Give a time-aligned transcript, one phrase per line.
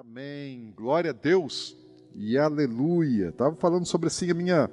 [0.00, 0.72] Amém.
[0.74, 1.76] Glória a Deus
[2.14, 3.28] e aleluia.
[3.28, 4.70] Estava falando sobre assim a minha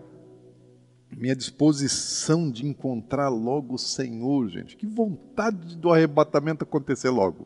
[1.11, 4.77] minha disposição de encontrar logo o Senhor, gente.
[4.77, 7.45] Que vontade do arrebatamento acontecer logo.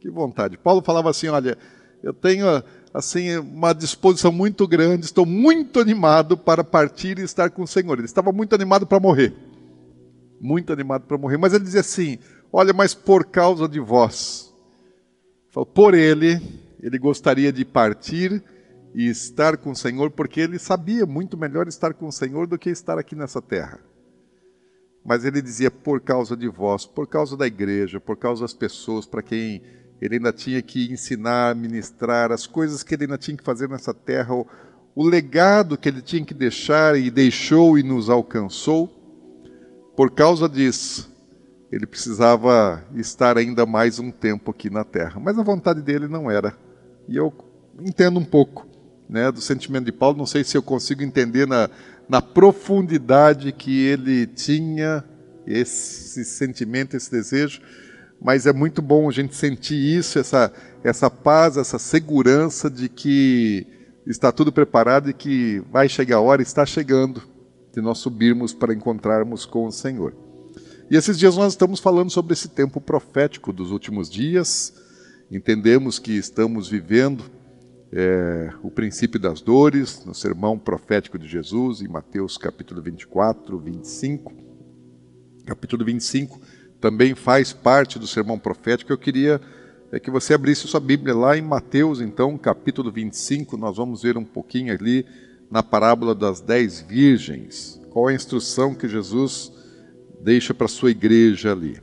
[0.00, 0.56] Que vontade.
[0.56, 1.58] Paulo falava assim, olha,
[2.02, 2.46] eu tenho
[2.94, 7.98] assim uma disposição muito grande, estou muito animado para partir e estar com o Senhor.
[7.98, 9.34] Ele estava muito animado para morrer.
[10.40, 12.18] Muito animado para morrer, mas ele dizia assim:
[12.50, 14.50] "Olha, mas por causa de vós,
[15.74, 16.40] por ele
[16.82, 18.42] ele gostaria de partir
[18.94, 22.58] e estar com o Senhor, porque ele sabia muito melhor estar com o Senhor do
[22.58, 23.78] que estar aqui nessa terra.
[25.04, 29.06] Mas ele dizia por causa de vós, por causa da igreja, por causa das pessoas
[29.06, 29.62] para quem
[30.00, 33.94] ele ainda tinha que ensinar, ministrar, as coisas que ele ainda tinha que fazer nessa
[33.94, 34.46] terra, o,
[34.94, 38.88] o legado que ele tinha que deixar e deixou e nos alcançou.
[39.96, 41.10] Por causa disso,
[41.70, 45.20] ele precisava estar ainda mais um tempo aqui na terra.
[45.20, 46.56] Mas a vontade dele não era
[47.08, 47.32] e eu
[47.80, 48.66] entendo um pouco
[49.08, 51.68] né, do sentimento de Paulo, não sei se eu consigo entender na,
[52.08, 55.04] na profundidade que ele tinha
[55.46, 57.60] esse sentimento, esse desejo,
[58.20, 60.52] mas é muito bom a gente sentir isso, essa,
[60.84, 63.66] essa paz, essa segurança de que
[64.06, 67.22] está tudo preparado e que vai chegar a hora, está chegando,
[67.72, 70.14] de nós subirmos para encontrarmos com o Senhor.
[70.90, 74.74] E esses dias nós estamos falando sobre esse tempo profético dos últimos dias,
[75.32, 77.24] Entendemos que estamos vivendo
[77.90, 84.30] é, o princípio das dores no sermão profético de Jesus, em Mateus capítulo 24, 25.
[85.46, 86.38] Capítulo 25
[86.78, 88.92] também faz parte do sermão profético.
[88.92, 89.40] Eu queria
[89.90, 93.56] é, que você abrisse sua Bíblia lá em Mateus, então, capítulo 25.
[93.56, 95.06] Nós vamos ver um pouquinho ali
[95.50, 97.80] na parábola das dez virgens.
[97.88, 99.50] Qual a instrução que Jesus
[100.20, 101.80] deixa para a sua igreja ali?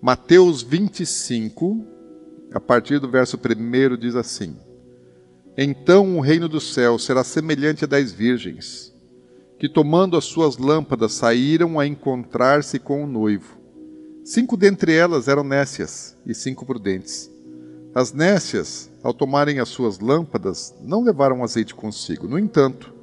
[0.00, 1.92] Mateus 25,
[2.54, 4.56] a partir do verso 1 diz assim:
[5.58, 8.94] Então o reino do céu será semelhante a dez virgens,
[9.58, 13.58] que tomando as suas lâmpadas saíram a encontrar-se com o noivo.
[14.24, 17.28] Cinco dentre elas eram nécias e cinco prudentes.
[17.92, 22.28] As nécias, ao tomarem as suas lâmpadas, não levaram azeite consigo.
[22.28, 22.94] No entanto,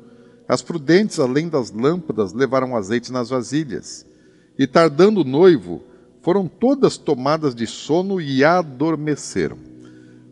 [0.47, 4.05] as prudentes, além das lâmpadas, levaram azeite nas vasilhas.
[4.57, 5.83] E tardando o noivo,
[6.21, 9.57] foram todas tomadas de sono e adormeceram.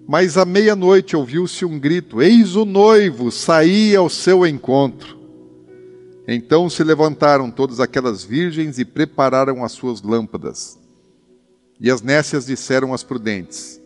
[0.07, 5.17] Mas à meia-noite ouviu-se um grito: Eis o noivo, saí ao seu encontro.
[6.27, 10.79] Então se levantaram todas aquelas virgens e prepararam as suas lâmpadas.
[11.79, 13.81] E as nécias disseram às prudentes: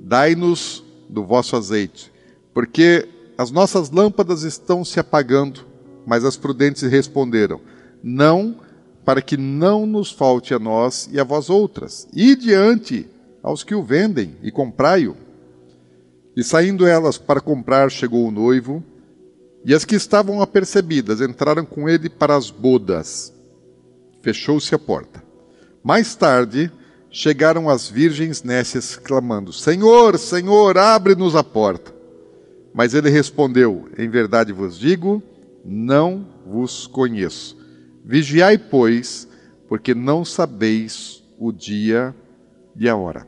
[0.00, 2.12] Dai-nos do vosso azeite,
[2.52, 5.66] porque as nossas lâmpadas estão se apagando.
[6.06, 7.60] Mas as prudentes responderam:
[8.02, 8.56] Não,
[9.08, 12.06] para que não nos falte a nós e a vós outras.
[12.12, 13.08] E diante
[13.42, 15.16] aos que o vendem e comprai-o.
[16.36, 18.84] E saindo elas para comprar, chegou o noivo,
[19.64, 23.32] e as que estavam apercebidas entraram com ele para as bodas.
[24.20, 25.24] Fechou-se a porta.
[25.82, 26.70] Mais tarde,
[27.10, 31.94] chegaram as virgens nécias, clamando: Senhor, Senhor, abre-nos a porta.
[32.74, 35.22] Mas ele respondeu: Em verdade vos digo,
[35.64, 37.57] não vos conheço.
[38.10, 39.28] Vigiai, pois,
[39.68, 42.14] porque não sabeis o dia
[42.74, 43.26] e a hora.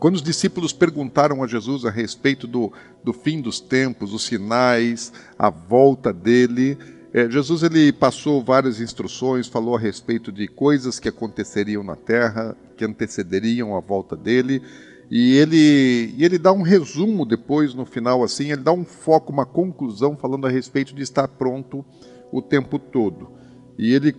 [0.00, 2.72] Quando os discípulos perguntaram a Jesus a respeito do,
[3.04, 6.78] do fim dos tempos, os sinais, a volta dele,
[7.12, 12.56] é, Jesus ele passou várias instruções, falou a respeito de coisas que aconteceriam na terra,
[12.78, 14.62] que antecederiam a volta dele,
[15.10, 19.30] e ele, e ele dá um resumo depois, no final, assim, ele dá um foco,
[19.30, 21.84] uma conclusão, falando a respeito de estar pronto
[22.32, 23.33] o tempo todo.
[23.78, 24.14] E ele,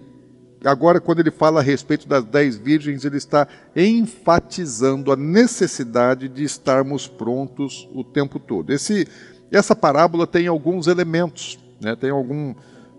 [0.64, 6.44] agora, quando ele fala a respeito das dez virgens, ele está enfatizando a necessidade de
[6.44, 8.72] estarmos prontos o tempo todo.
[8.72, 9.08] Esse,
[9.52, 11.96] essa parábola tem alguns elementos, né?
[11.96, 12.54] tem algum,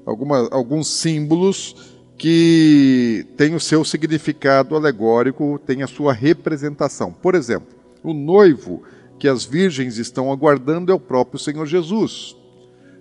[0.05, 7.13] alguma, alguns símbolos que têm o seu significado alegórico, tem a sua representação.
[7.13, 8.83] Por exemplo, o noivo
[9.19, 12.37] que as virgens estão aguardando é o próprio Senhor Jesus.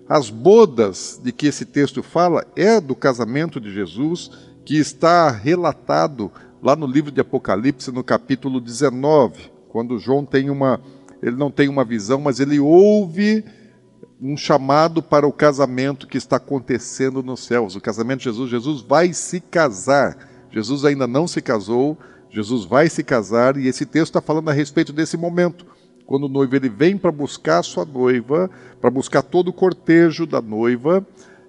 [0.08, 4.30] As bodas de que esse texto fala é do casamento de Jesus,
[4.64, 6.30] que está relatado
[6.62, 10.80] lá no livro de Apocalipse, no capítulo 19, quando João tem uma
[11.22, 13.44] ele não tem uma visão, mas ele ouve
[14.20, 17.74] um chamado para o casamento que está acontecendo nos céus.
[17.74, 20.16] O casamento de Jesus, Jesus vai se casar.
[20.50, 21.98] Jesus ainda não se casou,
[22.30, 25.66] Jesus vai se casar e esse texto está falando a respeito desse momento
[26.06, 28.48] quando o noivo ele vem para buscar a sua noiva,
[28.80, 31.04] para buscar todo o cortejo da noiva,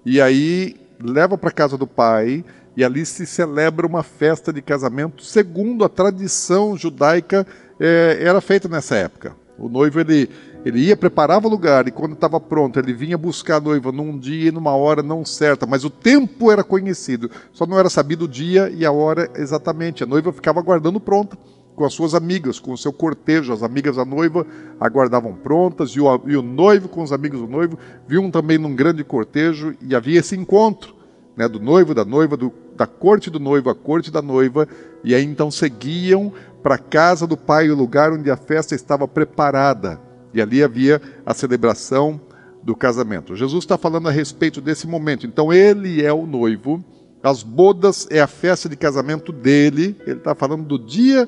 [0.06, 2.44] e aí leva para casa do pai,
[2.76, 7.46] e ali se celebra uma festa de casamento, segundo a tradição judaica
[7.80, 9.36] é, era feita nessa época.
[9.58, 10.30] O noivo ele,
[10.64, 14.18] Ele ia, preparava o lugar e quando estava pronto, ele vinha buscar a noiva num
[14.18, 18.26] dia e numa hora não certa, mas o tempo era conhecido, só não era sabido
[18.26, 20.04] o dia e a hora exatamente.
[20.04, 21.38] A noiva ficava aguardando pronta
[21.78, 23.54] com as suas amigas, com o seu cortejo.
[23.54, 24.46] As amigas da noiva
[24.80, 27.78] aguardavam prontas e o, e o noivo com os amigos do noivo
[28.08, 30.96] viam também num grande cortejo e havia esse encontro
[31.36, 34.68] né, do noivo, da noiva, do, da corte do noivo, a corte da noiva,
[35.04, 36.34] e aí então seguiam
[36.64, 40.02] para a casa do pai, o lugar onde a festa estava preparada.
[40.34, 42.20] E ali havia a celebração
[42.64, 43.36] do casamento.
[43.36, 45.28] Jesus está falando a respeito desse momento.
[45.28, 46.84] Então, ele é o noivo,
[47.22, 49.96] as bodas é a festa de casamento dele.
[50.06, 51.28] Ele está falando do dia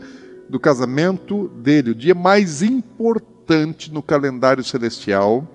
[0.49, 5.47] do casamento dele, o dia mais importante no calendário celestial.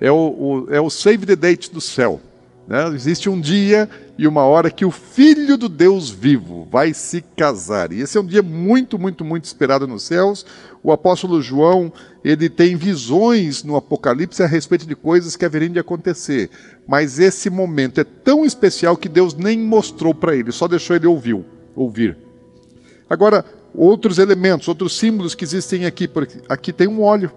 [0.00, 2.20] É o, o, é o save the date do céu.
[2.66, 2.86] Né?
[2.88, 3.88] Existe um dia
[4.18, 7.92] e uma hora que o Filho do Deus vivo vai se casar.
[7.92, 10.44] E esse é um dia muito, muito, muito esperado nos céus.
[10.82, 11.92] O apóstolo João
[12.24, 16.50] ele tem visões no Apocalipse a respeito de coisas que haveriam de acontecer.
[16.86, 21.06] Mas esse momento é tão especial que Deus nem mostrou para ele, só deixou ele
[21.06, 21.38] ouvir.
[21.74, 22.16] ouvir.
[23.08, 23.44] Agora,
[23.76, 26.08] outros elementos, outros símbolos que existem aqui.
[26.08, 27.30] Porque aqui tem um óleo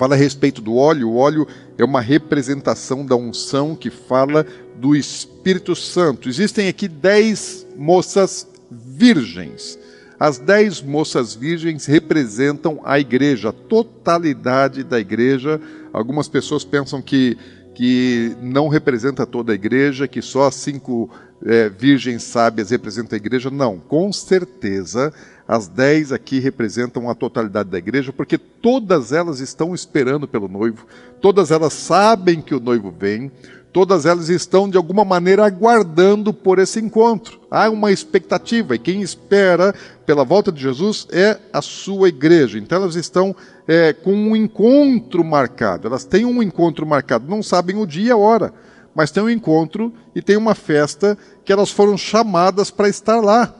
[0.00, 1.10] fala a respeito do óleo.
[1.10, 1.46] O óleo
[1.76, 4.46] é uma representação da unção que fala
[4.76, 6.26] do Espírito Santo.
[6.26, 9.78] Existem aqui dez moças virgens.
[10.18, 15.60] As dez moças virgens representam a igreja, a totalidade da igreja.
[15.92, 17.36] Algumas pessoas pensam que,
[17.74, 21.10] que não representa toda a igreja, que só as cinco
[21.44, 23.50] é, virgens sábias representam a igreja.
[23.50, 25.12] Não, com certeza
[25.50, 30.86] as dez aqui representam a totalidade da igreja, porque todas elas estão esperando pelo noivo,
[31.20, 33.32] todas elas sabem que o noivo vem,
[33.72, 37.40] todas elas estão de alguma maneira aguardando por esse encontro.
[37.50, 39.74] Há uma expectativa, e quem espera
[40.06, 42.56] pela volta de Jesus é a sua igreja.
[42.56, 43.34] Então elas estão
[43.66, 48.10] é, com um encontro marcado, elas têm um encontro marcado, não sabem o dia e
[48.12, 48.54] a hora,
[48.94, 53.59] mas tem um encontro e tem uma festa que elas foram chamadas para estar lá.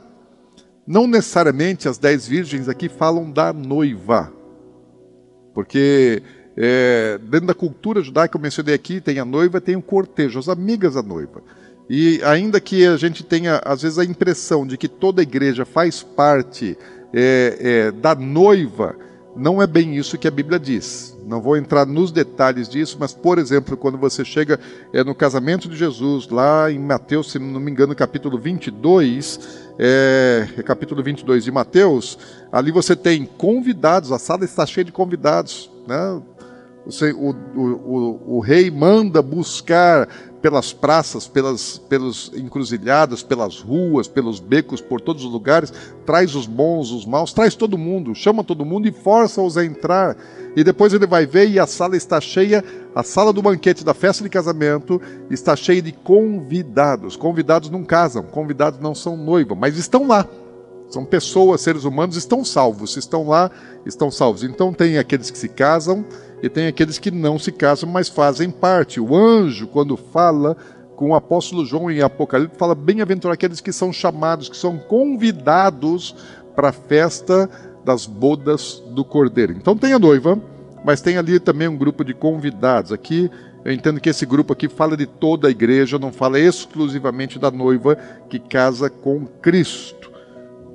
[0.91, 4.33] Não necessariamente as dez virgens aqui falam da noiva,
[5.55, 6.21] porque
[6.57, 10.49] é, dentro da cultura judaica eu mencionei aqui, tem a noiva, tem o cortejo, as
[10.49, 11.45] amigas da noiva.
[11.89, 15.65] E ainda que a gente tenha, às vezes, a impressão de que toda a igreja
[15.65, 16.77] faz parte
[17.15, 18.97] é, é, da noiva,
[19.37, 21.17] não é bem isso que a Bíblia diz.
[21.25, 24.59] Não vou entrar nos detalhes disso, mas, por exemplo, quando você chega
[24.93, 30.47] é, no casamento de Jesus, lá em Mateus, se não me engano, capítulo 22, é,
[30.59, 32.19] é capítulo 22 de Mateus,
[32.53, 35.71] ali você tem convidados, a sala está cheia de convidados.
[35.89, 36.21] Né?
[36.85, 40.07] Você, o, o, o, o rei manda buscar
[40.43, 45.73] pelas praças, pelas pelos encruzilhadas, pelas ruas, pelos becos, por todos os lugares,
[46.05, 50.15] traz os bons, os maus, traz todo mundo, chama todo mundo e força-os a entrar.
[50.57, 52.63] E depois ele vai ver e a sala está cheia,
[52.95, 55.01] a sala do banquete da festa de casamento
[55.31, 57.17] está cheia de convidados.
[57.17, 60.27] Convidados não casam, convidados não são noiva, mas estão lá.
[60.89, 62.97] São pessoas, seres humanos, estão salvos.
[62.97, 63.49] Estão lá,
[63.87, 64.43] estão salvos.
[64.43, 66.05] Então tem aqueles que se casam
[66.43, 69.01] e tem aqueles que não se casam, mas fazem parte.
[69.01, 70.57] O anjo, quando fala
[70.97, 76.17] com o apóstolo João em Apocalipse, fala: bem-aventurados aqueles que são chamados, que são convidados
[76.57, 77.49] para a festa
[77.85, 79.53] das bodas do cordeiro.
[79.53, 80.39] Então tem a noiva,
[80.85, 82.93] mas tem ali também um grupo de convidados.
[82.93, 83.31] Aqui
[83.65, 87.51] eu entendo que esse grupo aqui fala de toda a igreja, não fala exclusivamente da
[87.51, 87.97] noiva
[88.29, 90.11] que casa com Cristo.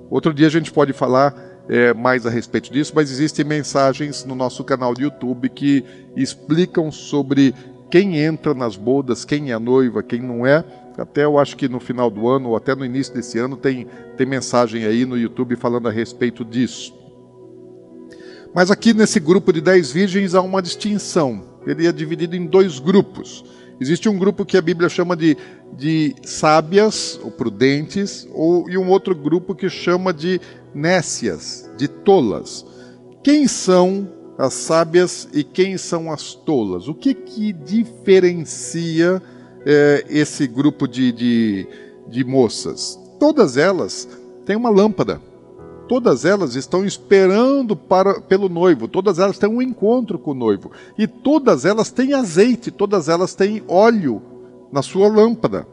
[0.10, 1.34] Outro dia a gente pode falar
[1.68, 5.84] é, mais a respeito disso, mas existem mensagens no nosso canal de YouTube que
[6.16, 7.56] explicam sobre
[7.90, 10.64] quem entra nas bodas, quem é a noiva, quem não é.
[10.98, 13.88] Até eu acho que no final do ano, ou até no início desse ano, tem,
[14.16, 16.94] tem mensagem aí no YouTube falando a respeito disso.
[18.56, 21.44] Mas aqui nesse grupo de dez virgens há uma distinção.
[21.68, 23.44] Ele é dividido em dois grupos.
[23.82, 25.36] Existe um grupo que a Bíblia chama de,
[25.74, 30.40] de sábias ou prudentes, ou, e um outro grupo que chama de
[30.74, 32.66] nécias, de tolas.
[33.22, 34.08] Quem são
[34.38, 36.88] as sábias e quem são as tolas?
[36.88, 39.22] O que, que diferencia
[39.66, 41.68] é, esse grupo de, de,
[42.08, 42.98] de moças?
[43.20, 44.08] Todas elas
[44.46, 45.20] têm uma lâmpada.
[45.88, 50.72] Todas elas estão esperando para, pelo noivo, todas elas têm um encontro com o noivo.
[50.98, 54.22] E todas elas têm azeite, todas elas têm óleo
[54.72, 55.68] na sua lâmpada.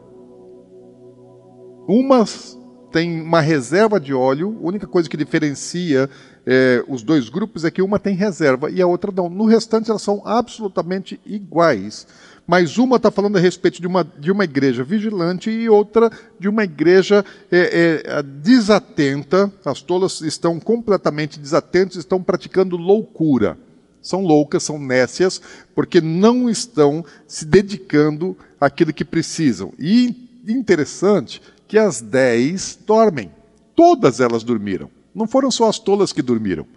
[1.87, 2.57] Umas
[2.91, 6.07] têm uma reserva de óleo, a única coisa que diferencia
[6.45, 9.29] é, os dois grupos é que uma tem reserva e a outra não.
[9.29, 12.05] No restante, elas são absolutamente iguais
[12.45, 16.49] mas uma está falando a respeito de uma, de uma igreja vigilante e outra de
[16.49, 19.51] uma igreja é, é, desatenta.
[19.63, 23.57] As tolas estão completamente desatentas, estão praticando loucura.
[24.01, 25.41] São loucas, são nécias,
[25.73, 29.71] porque não estão se dedicando àquilo que precisam.
[29.79, 30.13] E
[30.45, 33.31] interessante que as dez dormem.
[33.73, 34.89] Todas elas dormiram.
[35.15, 36.67] Não foram só as tolas que dormiram.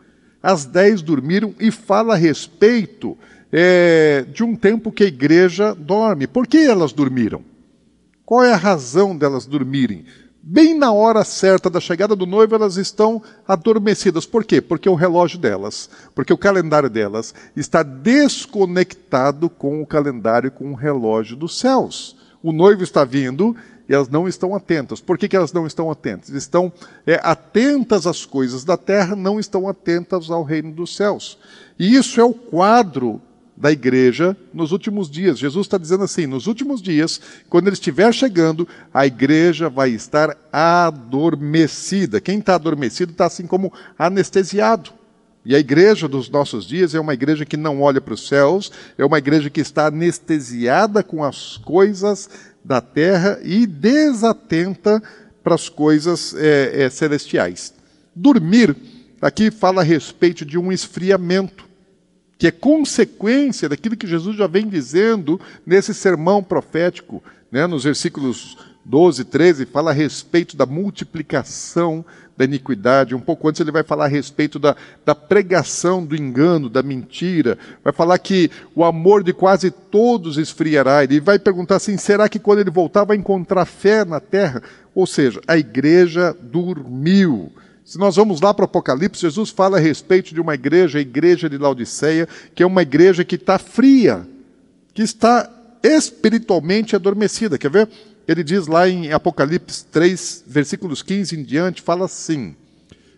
[0.41, 3.19] As dez dormiram e fala a respeito
[3.59, 6.27] é, de um tempo que a igreja dorme.
[6.27, 7.43] Por que elas dormiram?
[8.23, 10.05] Qual é a razão delas dormirem?
[10.43, 14.27] Bem na hora certa da chegada do noivo, elas estão adormecidas.
[14.27, 14.61] Por quê?
[14.61, 20.75] Porque o relógio delas, porque o calendário delas está desconectado com o calendário, com o
[20.75, 22.15] relógio dos céus.
[22.43, 23.57] O noivo está vindo
[23.89, 25.01] e elas não estão atentas.
[25.01, 26.29] Por que, que elas não estão atentas?
[26.29, 26.71] Estão
[27.07, 31.39] é, atentas às coisas da terra, não estão atentas ao reino dos céus.
[31.79, 33.23] E isso é o quadro
[33.57, 35.39] da igreja nos últimos dias.
[35.39, 40.37] Jesus está dizendo assim: nos últimos dias, quando ele estiver chegando, a igreja vai estar
[40.53, 42.21] adormecida.
[42.21, 44.91] Quem está adormecido está assim como anestesiado.
[45.45, 48.73] E a igreja dos nossos dias é uma igreja que não olha para os céus,
[48.99, 52.29] é uma igreja que está anestesiada com as coisas
[52.65, 55.01] da terra e desatenta
[55.45, 57.73] para as coisas é, é, celestiais.
[58.13, 58.77] Dormir,
[59.23, 61.66] aqui fala a respeito de um esfriamento
[62.39, 68.57] que é consequência daquilo que Jesus já vem dizendo nesse sermão profético, né, nos versículos
[68.85, 72.05] 12, 13, fala a respeito da multiplicação
[72.37, 73.15] da iniquidade.
[73.15, 77.59] Um pouco antes ele vai falar a respeito da, da pregação do engano, da mentira.
[77.83, 81.03] Vai falar que o amor de quase todos esfriará.
[81.03, 84.63] Ele vai perguntar assim: será que quando ele voltar vai encontrar fé na terra?
[84.95, 87.51] Ou seja, a igreja dormiu.
[87.87, 91.01] Se nós vamos lá para o Apocalipse, Jesus fala a respeito de uma igreja, a
[91.01, 94.27] igreja de Laodiceia, que é uma igreja que está fria,
[94.93, 95.49] que está
[95.85, 97.57] espiritualmente adormecida.
[97.57, 97.89] Quer ver?
[98.27, 102.57] Ele diz lá em Apocalipse 3, versículos 15 em diante, fala assim: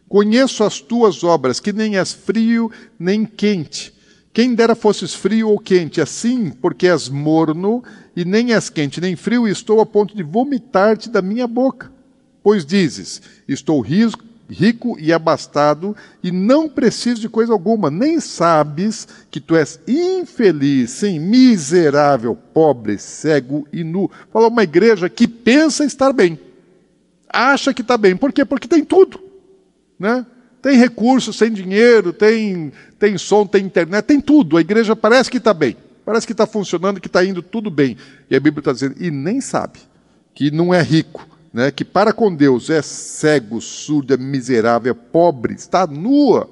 [0.06, 3.94] Conheço as tuas obras, que nem és frio nem quente.
[4.34, 7.82] Quem dera fosses frio ou quente, assim, porque és morno,
[8.14, 11.90] e nem és quente nem frio, estou a ponto de vomitar-te da minha boca.
[12.42, 19.07] Pois dizes: Estou risco rico e abastado e não preciso de coisa alguma, nem sabes
[19.31, 24.11] que tu és infeliz, sim, miserável, pobre, cego e nu.
[24.33, 26.38] Fala uma igreja que pensa estar bem,
[27.28, 28.17] acha que está bem.
[28.17, 28.45] Por quê?
[28.45, 29.21] Porque tem tudo.
[29.99, 30.25] Né?
[30.62, 34.57] Tem recursos, tem dinheiro, tem, tem som, tem internet, tem tudo.
[34.57, 37.97] A igreja parece que está bem, parece que está funcionando, que está indo tudo bem.
[38.31, 39.78] E a Bíblia está dizendo, e nem sabe
[40.35, 44.95] que não é rico, né, que para com Deus é cego, surdo, é miserável, é
[44.95, 46.49] pobre, está nua.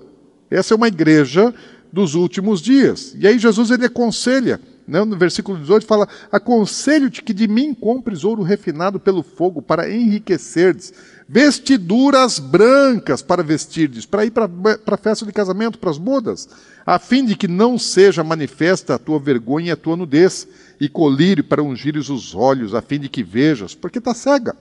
[0.50, 1.55] Essa é uma igreja
[1.93, 3.15] dos últimos dias.
[3.19, 8.25] E aí Jesus ele aconselha, né, no versículo 18 fala: "Aconselho-te que de mim compres
[8.25, 10.93] ouro refinado pelo fogo para enriquecerdes,
[11.29, 14.49] vestiduras brancas para vestirdes, para ir para
[14.87, 16.49] a festa de casamento, para as bodas,
[16.85, 20.47] a fim de que não seja manifesta a tua vergonha e a tua nudez,
[20.81, 24.55] e colírio para ungires os olhos, a fim de que vejas, porque está cega."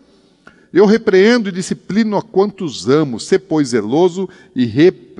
[0.73, 4.69] Eu repreendo e disciplino a quantos amo, sê pois zeloso e,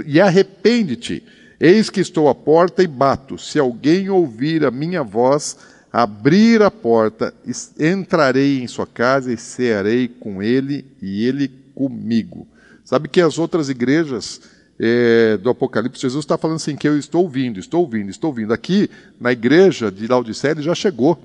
[0.06, 1.24] e arrepende-te.
[1.60, 3.38] Eis que estou à porta e bato.
[3.38, 5.58] Se alguém ouvir a minha voz,
[5.92, 7.34] abrir a porta,
[7.80, 12.46] entrarei em sua casa e cearei com ele e ele comigo.
[12.84, 14.42] Sabe que as outras igrejas
[14.78, 18.54] é, do Apocalipse, Jesus está falando assim, que eu estou ouvindo, estou ouvindo, estou ouvindo.
[18.54, 21.18] Aqui, na igreja de Laodicea, ele já chegou.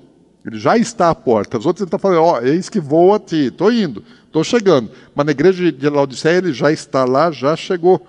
[0.45, 1.57] Ele já está à porta.
[1.57, 4.43] Os outros ele está falando, ó, oh, eis que vou a ti, estou indo, estou
[4.43, 4.91] chegando.
[5.13, 8.05] Mas na igreja de Laodiceia ele já está lá, já chegou.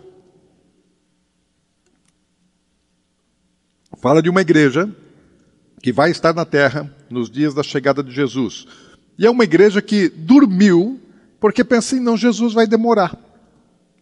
[3.99, 4.91] Fala de uma igreja
[5.83, 8.67] que vai estar na terra nos dias da chegada de Jesus.
[9.19, 11.01] E é uma igreja que dormiu,
[11.39, 13.17] porque pensa não, Jesus vai demorar.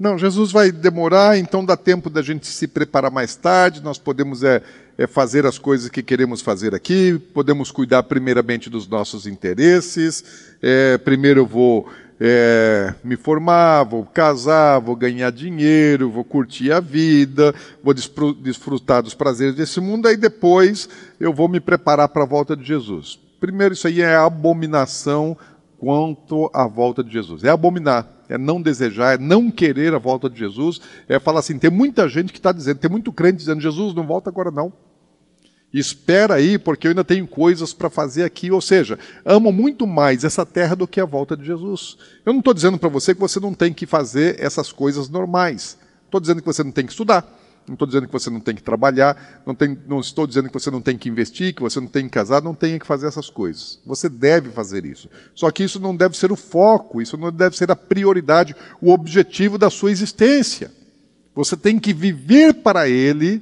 [0.00, 4.42] Não, Jesus vai demorar, então dá tempo da gente se preparar mais tarde, nós podemos
[4.42, 4.62] é,
[4.96, 10.56] é fazer as coisas que queremos fazer aqui, podemos cuidar primeiramente dos nossos interesses.
[10.62, 11.86] É, primeiro eu vou
[12.18, 17.54] é, me formar, vou casar, vou ganhar dinheiro, vou curtir a vida,
[17.84, 20.88] vou desfrutar dos prazeres desse mundo, aí depois
[21.20, 23.18] eu vou me preparar para a volta de Jesus.
[23.38, 25.36] Primeiro, isso aí é abominação
[25.78, 27.44] quanto à volta de Jesus.
[27.44, 31.58] É abominar, é não desejar, é não querer a volta de Jesus, é falar assim,
[31.58, 34.72] tem muita gente que está dizendo, tem muito crente dizendo, Jesus, não volta agora não.
[35.72, 38.50] Espera aí, porque eu ainda tenho coisas para fazer aqui.
[38.50, 41.96] Ou seja, amo muito mais essa terra do que a volta de Jesus.
[42.26, 45.78] Eu não estou dizendo para você que você não tem que fazer essas coisas normais.
[46.04, 47.39] Estou dizendo que você não tem que estudar.
[47.70, 49.42] Não estou dizendo que você não tem que trabalhar.
[49.46, 52.06] Não, tem, não estou dizendo que você não tem que investir, que você não tem
[52.06, 52.42] que casar.
[52.42, 53.78] Não tem que fazer essas coisas.
[53.86, 55.08] Você deve fazer isso.
[55.36, 57.00] Só que isso não deve ser o foco.
[57.00, 60.72] Isso não deve ser a prioridade, o objetivo da sua existência.
[61.32, 63.40] Você tem que viver para Ele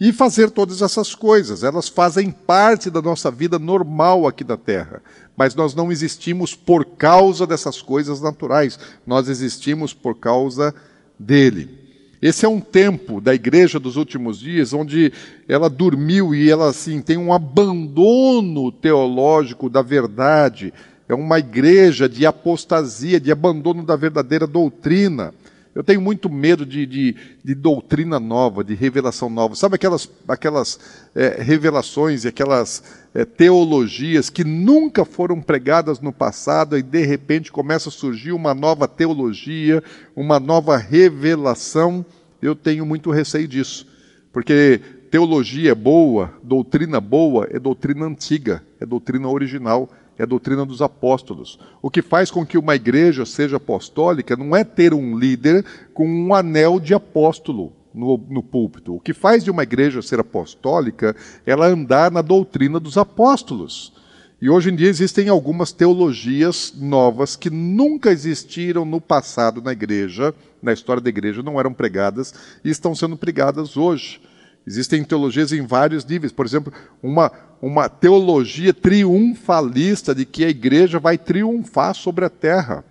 [0.00, 1.62] e fazer todas essas coisas.
[1.62, 5.00] Elas fazem parte da nossa vida normal aqui da Terra.
[5.36, 10.74] Mas nós não existimos por causa dessas coisas naturais, nós existimos por causa
[11.16, 11.87] dele.
[12.20, 15.12] Esse é um tempo da igreja dos últimos dias onde
[15.48, 20.72] ela dormiu e ela assim tem um abandono teológico da verdade.
[21.08, 25.32] É uma igreja de apostasia, de abandono da verdadeira doutrina.
[25.78, 29.54] Eu tenho muito medo de, de, de doutrina nova, de revelação nova.
[29.54, 30.76] Sabe aquelas, aquelas
[31.14, 32.82] é, revelações e aquelas
[33.14, 38.54] é, teologias que nunca foram pregadas no passado e de repente começa a surgir uma
[38.54, 39.80] nova teologia,
[40.16, 42.04] uma nova revelação?
[42.42, 43.86] Eu tenho muito receio disso.
[44.32, 44.80] Porque
[45.12, 51.58] teologia boa, doutrina boa, é doutrina antiga, é doutrina original é a doutrina dos apóstolos.
[51.80, 56.08] O que faz com que uma igreja seja apostólica não é ter um líder com
[56.08, 58.96] um anel de apóstolo no, no púlpito.
[58.96, 61.14] O que faz de uma igreja ser apostólica
[61.46, 63.92] é ela andar na doutrina dos apóstolos.
[64.40, 70.32] E hoje em dia existem algumas teologias novas que nunca existiram no passado na igreja,
[70.62, 72.32] na história da igreja, não eram pregadas
[72.64, 74.20] e estão sendo pregadas hoje.
[74.68, 76.30] Existem teologias em vários níveis.
[76.30, 76.70] Por exemplo,
[77.02, 82.84] uma, uma teologia triunfalista de que a igreja vai triunfar sobre a terra.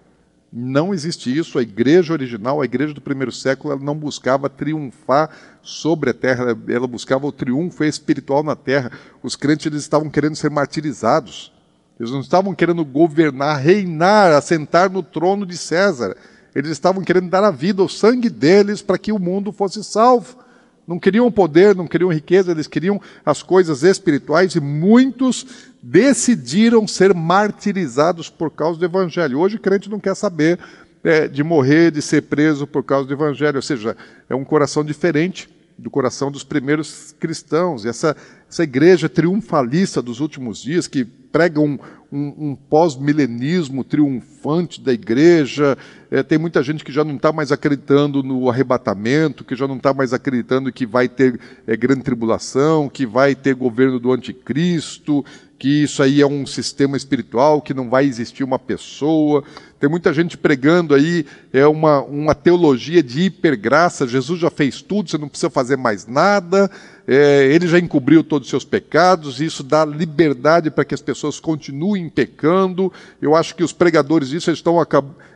[0.52, 1.60] Não existe isso.
[1.60, 5.30] A igreja original, a igreja do primeiro século, ela não buscava triunfar
[5.62, 8.92] sobre a terra, ela buscava o triunfo espiritual na terra.
[9.22, 11.54] Os crentes eles estavam querendo ser martirizados.
[12.00, 16.18] Eles não estavam querendo governar, reinar, assentar no trono de César.
[16.56, 20.47] Eles estavam querendo dar a vida, o sangue deles, para que o mundo fosse salvo.
[20.88, 25.46] Não queriam poder, não queriam riqueza, eles queriam as coisas espirituais e muitos
[25.84, 29.40] decidiram ser martirizados por causa do evangelho.
[29.40, 30.58] Hoje o crente não quer saber
[31.04, 33.98] é, de morrer, de ser preso por causa do evangelho, ou seja,
[34.30, 37.84] é um coração diferente do coração dos primeiros cristãos.
[37.84, 38.16] E essa,
[38.50, 41.78] essa igreja triunfalista dos últimos dias, que prega um,
[42.12, 45.78] um, um pós-milenismo triunfante da igreja.
[46.10, 49.78] É, tem muita gente que já não está mais acreditando no arrebatamento, que já não
[49.78, 55.26] está mais acreditando que vai ter é, grande tribulação, que vai ter governo do anticristo,
[55.60, 59.44] que isso aí é um sistema espiritual, que não vai existir uma pessoa.
[59.80, 64.08] Tem muita gente pregando aí é uma, uma teologia de hipergraça.
[64.08, 66.70] Jesus já fez tudo, você não precisa fazer mais nada.
[67.08, 69.42] É, ele já encobriu todos os seus pecados.
[69.42, 72.94] Isso dá liberdade para que as pessoas continuem pecando.
[73.20, 74.78] Eu acho que os pregadores disso estão,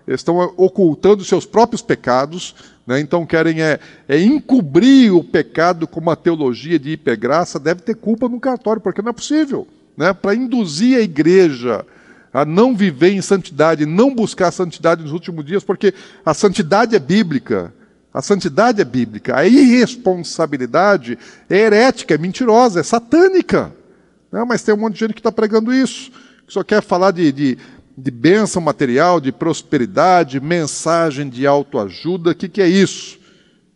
[0.07, 2.53] estão ocultando seus próprios pecados.
[2.85, 2.99] Né?
[2.99, 7.59] Então querem é, é encobrir o pecado com uma teologia de hipergraça.
[7.59, 11.85] Deve ter culpa no cartório, porque não é possível né, para induzir a igreja
[12.33, 15.93] a não viver em santidade, não buscar a santidade nos últimos dias, porque
[16.25, 17.73] a santidade é bíblica.
[18.13, 19.37] A santidade é bíblica.
[19.37, 21.17] A irresponsabilidade
[21.49, 23.73] é herética, é mentirosa, é satânica.
[24.47, 26.11] Mas tem um monte de gente que está pregando isso,
[26.47, 27.57] que só quer falar de, de,
[27.97, 32.31] de bênção material, de prosperidade, mensagem de autoajuda.
[32.31, 33.19] O que, que é isso?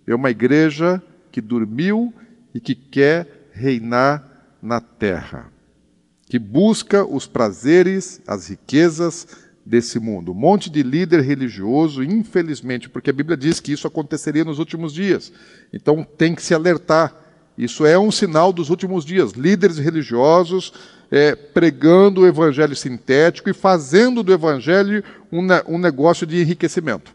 [0.07, 2.13] É uma igreja que dormiu
[2.53, 4.23] e que quer reinar
[4.61, 5.54] na terra
[6.35, 9.25] que busca os prazeres, as riquezas
[9.65, 10.33] desse mundo.
[10.33, 14.93] Um monte de líder religioso, infelizmente, porque a Bíblia diz que isso aconteceria nos últimos
[14.93, 15.31] dias.
[15.71, 17.15] Então tem que se alertar.
[17.57, 19.31] Isso é um sinal dos últimos dias.
[19.31, 20.73] Líderes religiosos
[21.09, 27.13] é, pregando o evangelho sintético e fazendo do evangelho um, um negócio de enriquecimento.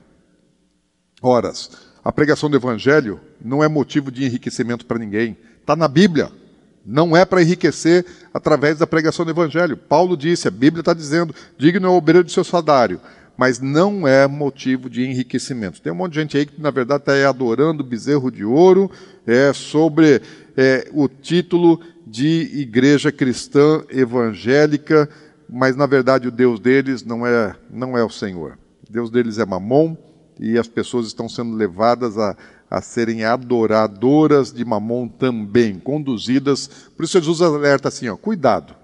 [1.20, 5.36] Horas, a pregação do evangelho não é motivo de enriquecimento para ninguém.
[5.60, 6.39] Está na Bíblia.
[6.84, 9.76] Não é para enriquecer através da pregação do Evangelho.
[9.76, 13.00] Paulo disse, a Bíblia está dizendo, digno é o obreiro do seu salário,
[13.36, 15.80] mas não é motivo de enriquecimento.
[15.80, 18.90] Tem um monte de gente aí que, na verdade, está adorando o bezerro de ouro
[19.26, 20.22] é, sobre
[20.56, 25.08] é, o título de igreja cristã evangélica,
[25.48, 28.58] mas, na verdade, o Deus deles não é, não é o Senhor.
[28.88, 29.96] O Deus deles é Mamon
[30.38, 32.36] e as pessoas estão sendo levadas a
[32.70, 36.68] a serem adoradoras de mamon também, conduzidas.
[36.96, 38.76] Por isso Jesus alerta assim, ó, cuidado.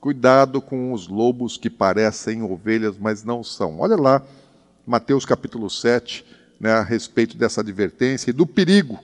[0.00, 3.78] Cuidado com os lobos que parecem ovelhas, mas não são.
[3.78, 4.22] Olha lá,
[4.84, 6.24] Mateus capítulo 7,
[6.58, 8.98] né, a respeito dessa advertência e do perigo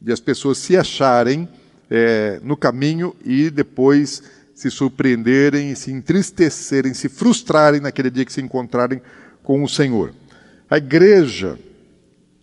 [0.00, 1.48] de as pessoas se acharem
[1.90, 4.22] é, no caminho e depois
[4.54, 9.02] se surpreenderem, se entristecerem, se frustrarem naquele dia que se encontrarem
[9.42, 10.12] com o Senhor.
[10.70, 11.58] A igreja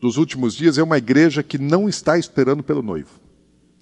[0.02, 3.12] dos últimos dias é uma igreja que não está esperando pelo noivo,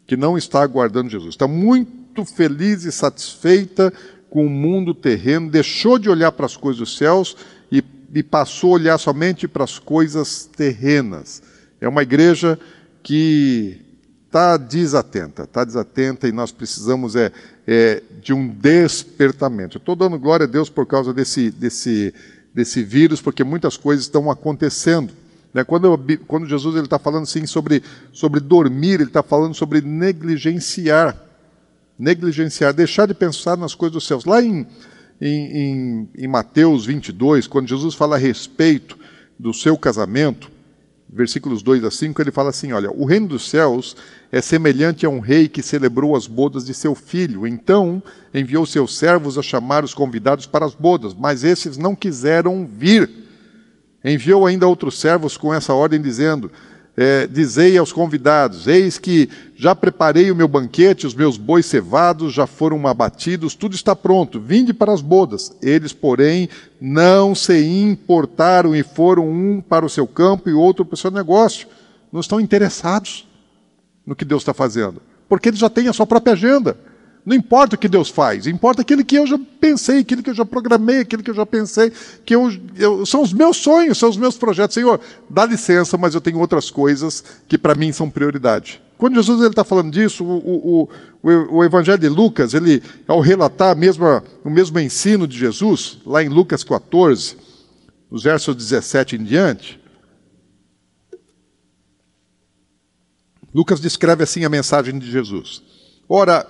[0.05, 1.29] que não está aguardando Jesus.
[1.29, 3.93] Está muito feliz e satisfeita
[4.29, 7.37] com o mundo terreno, deixou de olhar para as coisas dos céus
[7.71, 7.81] e,
[8.13, 11.41] e passou a olhar somente para as coisas terrenas.
[11.79, 12.59] É uma igreja
[13.01, 13.79] que
[14.25, 17.31] está desatenta, está desatenta e nós precisamos é,
[17.65, 19.77] é de um despertamento.
[19.77, 22.13] Estou dando glória a Deus por causa desse, desse,
[22.53, 25.13] desse vírus, porque muitas coisas estão acontecendo.
[25.53, 25.63] Né?
[25.63, 31.17] Quando, quando Jesus está falando assim sobre, sobre dormir, ele está falando sobre negligenciar.
[31.97, 34.25] Negligenciar, deixar de pensar nas coisas dos céus.
[34.25, 34.65] Lá em,
[35.19, 38.97] em, em, em Mateus 22, quando Jesus fala a respeito
[39.37, 40.49] do seu casamento,
[41.11, 43.95] versículos 2 a 5, ele fala assim: Olha, o reino dos céus
[44.31, 47.47] é semelhante a um rei que celebrou as bodas de seu filho.
[47.47, 48.01] Então
[48.33, 53.18] enviou seus servos a chamar os convidados para as bodas, mas esses não quiseram vir.
[54.03, 56.51] Enviou ainda outros servos com essa ordem, dizendo:
[56.95, 62.33] é, Dizei aos convidados: Eis que já preparei o meu banquete, os meus bois cevados
[62.33, 65.55] já foram abatidos, tudo está pronto, vinde para as bodas.
[65.61, 70.95] Eles, porém, não se importaram e foram um para o seu campo e outro para
[70.95, 71.67] o seu negócio.
[72.11, 73.27] Não estão interessados
[74.05, 76.77] no que Deus está fazendo, porque eles já têm a sua própria agenda.
[77.29, 80.33] Não importa o que Deus faz, importa aquilo que eu já pensei, aquilo que eu
[80.33, 81.93] já programei, aquilo que eu já pensei,
[82.25, 84.73] que eu, eu, são os meus sonhos, são os meus projetos.
[84.73, 88.81] Senhor, dá licença, mas eu tenho outras coisas que para mim são prioridade.
[88.97, 90.89] Quando Jesus está falando disso, o, o,
[91.21, 96.23] o, o, Evangelho de Lucas, ele, ao relatar mesma, o mesmo ensino de Jesus, lá
[96.23, 97.37] em Lucas 14,
[98.09, 99.79] os versos 17 em diante,
[103.53, 105.61] Lucas descreve assim a mensagem de Jesus.
[106.09, 106.47] Ora,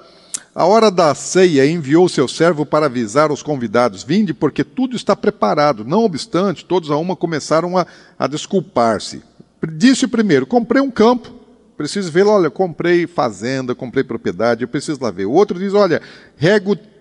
[0.54, 5.16] a hora da ceia enviou seu servo para avisar os convidados: Vinde, porque tudo está
[5.16, 5.86] preparado.
[5.86, 7.86] Não obstante, todos a uma começaram a,
[8.18, 9.22] a desculpar-se.
[9.74, 11.40] Disse primeiro: Comprei um campo.
[11.78, 15.26] Preciso ver, olha, comprei fazenda, comprei propriedade, eu preciso lá ver.
[15.26, 16.02] O outro diz: Olha,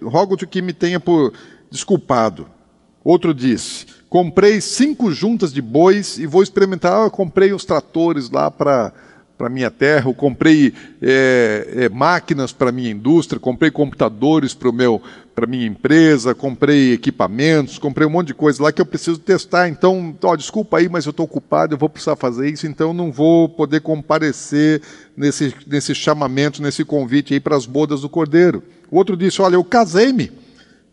[0.01, 1.33] rogo-te que me tenha por
[1.71, 2.47] desculpado.
[3.03, 7.07] Outro disse: Comprei cinco juntas de bois e vou experimentar.
[7.07, 8.93] Ah, comprei os tratores lá para
[9.39, 15.01] para minha terra, eu comprei é, é, máquinas para minha indústria, comprei computadores para meu
[15.33, 19.69] para minha empresa, comprei equipamentos, comprei um monte de coisa lá que eu preciso testar.
[19.69, 23.13] Então, ó, desculpa aí, mas eu estou ocupado, eu vou precisar fazer isso, então não
[23.13, 24.83] vou poder comparecer
[25.17, 28.65] nesse, nesse chamamento, nesse convite aí para as bodas do Cordeiro.
[28.91, 30.33] O outro disse: Olha, eu casei-me.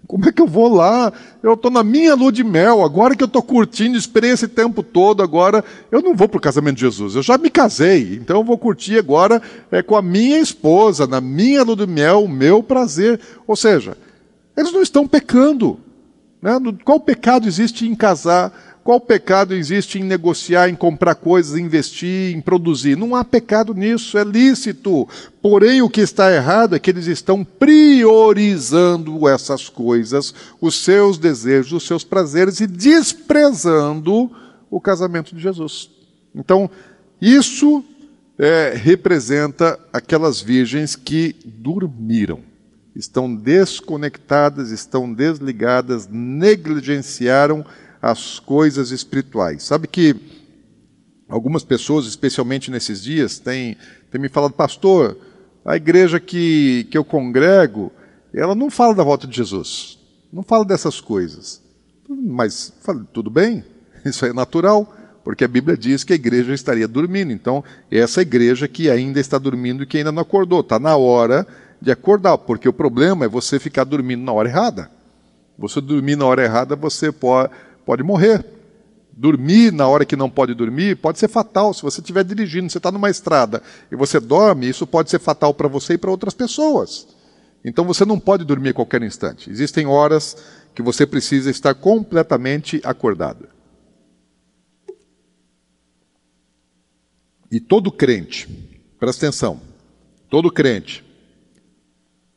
[0.07, 1.11] Como é que eu vou lá?
[1.41, 4.83] Eu estou na minha lua de mel, agora que eu estou curtindo, esperei esse tempo
[4.83, 7.15] todo, agora eu não vou para o casamento de Jesus.
[7.15, 9.41] Eu já me casei, então eu vou curtir agora
[9.71, 13.19] é, com a minha esposa, na minha lua de mel, o meu prazer.
[13.47, 13.97] Ou seja,
[14.55, 15.79] eles não estão pecando.
[16.41, 16.51] Né?
[16.83, 18.74] Qual pecado existe em casar?
[18.85, 22.95] Qual pecado existe em negociar, em comprar coisas, investir, em produzir?
[22.95, 25.09] Não há pecado nisso, é lícito.
[25.41, 31.71] Porém, o que está errado é que eles estão priorizando essas coisas, os seus desejos,
[31.71, 34.29] os seus prazeres e desprezando
[34.69, 35.89] o casamento de Jesus.
[36.35, 36.69] Então,
[37.19, 37.83] isso
[38.37, 42.41] é, representa aquelas virgens que dormiram,
[42.95, 47.65] estão desconectadas, estão desligadas, negligenciaram
[48.05, 49.63] as coisas espirituais.
[49.63, 50.15] Sabe que
[51.27, 53.75] algumas pessoas, especialmente nesses dias, têm,
[54.11, 55.17] têm me falado, pastor,
[55.65, 57.91] a igreja que, que eu congrego,
[58.31, 59.97] ela não fala da volta de Jesus,
[60.31, 61.63] não fala dessas coisas.
[62.07, 62.71] Mas
[63.11, 63.63] tudo bem,
[64.05, 67.31] isso é natural, porque a Bíblia diz que a igreja estaria dormindo.
[67.31, 71.47] Então, essa igreja que ainda está dormindo e que ainda não acordou, está na hora
[71.81, 74.91] de acordar, porque o problema é você ficar dormindo na hora errada.
[75.57, 77.49] Você dormir na hora errada, você pode,
[77.85, 78.45] pode morrer.
[79.17, 81.73] Dormir na hora que não pode dormir pode ser fatal.
[81.73, 85.53] Se você estiver dirigindo, você está numa estrada e você dorme, isso pode ser fatal
[85.53, 87.07] para você e para outras pessoas.
[87.63, 89.49] Então você não pode dormir a qualquer instante.
[89.49, 90.35] Existem horas
[90.75, 93.47] que você precisa estar completamente acordado.
[97.49, 98.49] E todo crente,
[98.99, 99.61] presta atenção,
[100.29, 101.05] todo crente,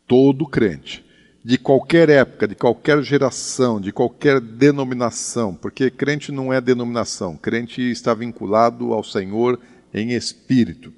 [0.06, 1.04] todo crente,
[1.44, 7.80] de qualquer época, de qualquer geração, de qualquer denominação, porque crente não é denominação, crente
[7.80, 9.58] está vinculado ao Senhor
[9.94, 10.92] em espírito.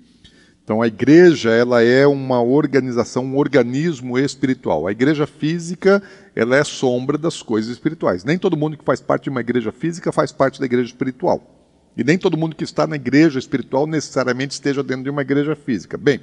[0.64, 4.87] Então a igreja, ela é uma organização, um organismo espiritual.
[4.87, 6.00] A igreja física,
[6.35, 8.22] ela é sombra das coisas espirituais.
[8.22, 11.61] Nem todo mundo que faz parte de uma igreja física faz parte da igreja espiritual.
[11.96, 15.57] E nem todo mundo que está na igreja espiritual necessariamente esteja dentro de uma igreja
[15.57, 15.98] física.
[15.98, 16.20] Bem,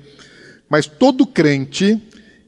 [0.69, 2.01] mas todo crente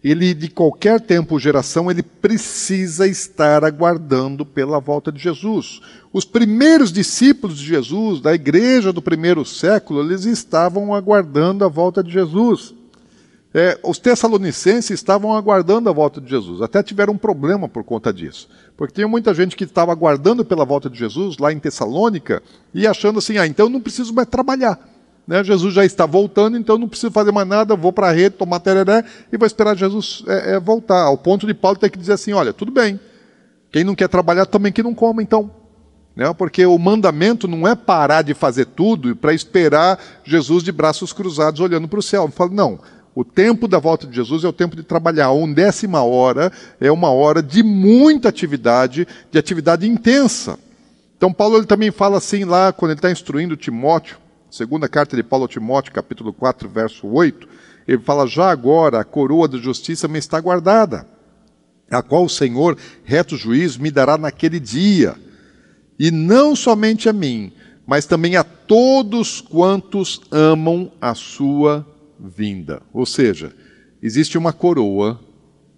[0.03, 5.81] ele de qualquer tempo ou geração, ele precisa estar aguardando pela volta de Jesus.
[6.13, 12.03] Os primeiros discípulos de Jesus, da igreja do primeiro século, eles estavam aguardando a volta
[12.03, 12.73] de Jesus.
[13.53, 18.13] É, os tessalonicenses estavam aguardando a volta de Jesus, até tiveram um problema por conta
[18.13, 22.43] disso, porque tinha muita gente que estava aguardando pela volta de Jesus lá em Tessalônica
[22.75, 24.79] e achando assim: ah, então eu não preciso mais trabalhar.
[25.29, 25.43] Né?
[25.43, 28.59] Jesus já está voltando, então não preciso fazer mais nada, vou para a rede, tomar
[28.61, 31.03] tereré e vou esperar Jesus é, é, voltar.
[31.03, 32.99] Ao ponto de Paulo ter que dizer assim: olha, tudo bem,
[33.71, 35.51] quem não quer trabalhar também que não coma, então.
[36.15, 36.33] Né?
[36.33, 41.61] Porque o mandamento não é parar de fazer tudo para esperar Jesus de braços cruzados
[41.61, 42.23] olhando para o céu.
[42.23, 42.79] Eu falo, não.
[43.13, 45.27] O tempo da volta de Jesus é o tempo de trabalhar.
[45.27, 50.57] A undécima hora é uma hora de muita atividade, de atividade intensa.
[51.15, 54.17] Então, Paulo ele também fala assim lá, quando ele está instruindo Timóteo,
[54.49, 57.47] segunda carta de Paulo a Timóteo, capítulo 4, verso 8,
[57.87, 61.07] ele fala: Já agora a coroa da justiça me está guardada,
[61.89, 65.15] a qual o Senhor, reto juiz, me dará naquele dia.
[65.97, 67.51] E não somente a mim,
[67.85, 71.85] mas também a todos quantos amam a sua
[72.19, 72.81] vinda.
[72.93, 73.53] Ou seja,
[74.01, 75.19] existe uma coroa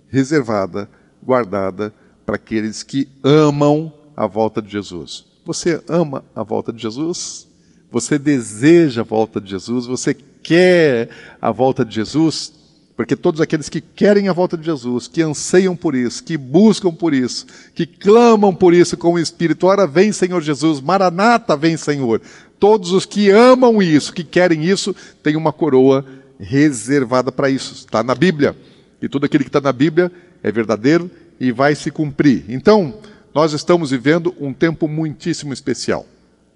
[0.10, 0.90] reservada,
[1.24, 1.94] guardada
[2.26, 5.26] para aqueles que amam a volta de Jesus.
[5.46, 7.51] Você ama a volta de Jesus?
[7.92, 9.86] Você deseja a volta de Jesus?
[9.86, 11.10] Você quer
[11.42, 12.54] a volta de Jesus?
[12.96, 16.92] Porque todos aqueles que querem a volta de Jesus, que anseiam por isso, que buscam
[16.94, 21.76] por isso, que clamam por isso com o Espírito, ora vem Senhor Jesus, Maranata vem
[21.78, 22.22] Senhor.
[22.60, 26.06] Todos os que amam isso, que querem isso, têm uma coroa
[26.40, 27.74] reservada para isso.
[27.74, 28.56] Está na Bíblia.
[29.02, 30.12] E tudo aquilo que está na Bíblia
[30.44, 32.46] é verdadeiro e vai se cumprir.
[32.48, 32.94] Então,
[33.34, 36.06] nós estamos vivendo um tempo muitíssimo especial.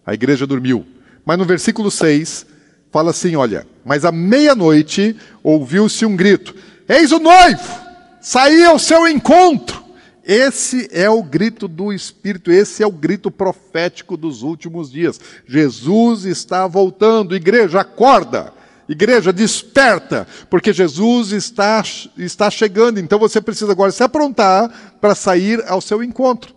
[0.06, 0.86] A igreja dormiu.
[1.26, 2.46] Mas no versículo 6,
[2.92, 6.56] fala assim: olha, mas à meia-noite ouviu-se um grito:
[6.88, 7.86] Eis o noivo!
[8.22, 9.84] Saí ao seu encontro!
[10.24, 15.20] Esse é o grito do Espírito, esse é o grito profético dos últimos dias.
[15.46, 18.52] Jesus está voltando, igreja, acorda!
[18.88, 21.84] Igreja, desperta, porque Jesus está,
[22.18, 26.55] está chegando, então você precisa agora se aprontar para sair ao seu encontro.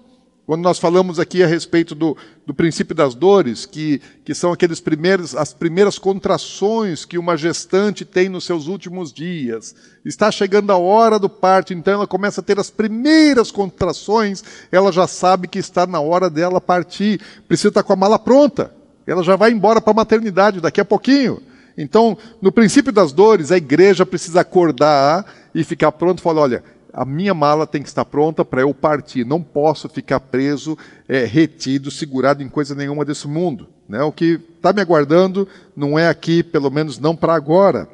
[0.48, 4.80] Quando nós falamos aqui a respeito do, do princípio das dores, que, que são aqueles
[4.80, 9.74] primeiros, as primeiras contrações que uma gestante tem nos seus últimos dias.
[10.02, 14.90] Está chegando a hora do parto, então ela começa a ter as primeiras contrações, ela
[14.90, 17.20] já sabe que está na hora dela partir.
[17.46, 18.72] Precisa estar com a mala pronta.
[19.06, 21.42] Ela já vai embora para a maternidade daqui a pouquinho.
[21.76, 26.64] Então, no princípio das dores, a igreja precisa acordar e ficar pronto e falar: olha,
[26.98, 29.24] a minha mala tem que estar pronta para eu partir.
[29.24, 30.76] Não posso ficar preso,
[31.08, 33.68] é, retido, segurado em coisa nenhuma desse mundo.
[33.88, 34.02] Né?
[34.02, 37.88] O que está me aguardando não é aqui, pelo menos não para agora.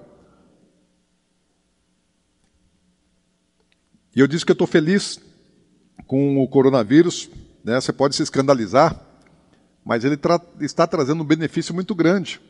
[4.17, 5.21] E eu disse que eu estou feliz
[6.07, 7.29] com o coronavírus.
[7.63, 7.79] Né?
[7.79, 8.99] Você pode se escandalizar,
[9.85, 12.41] mas ele tra está trazendo um benefício muito grande.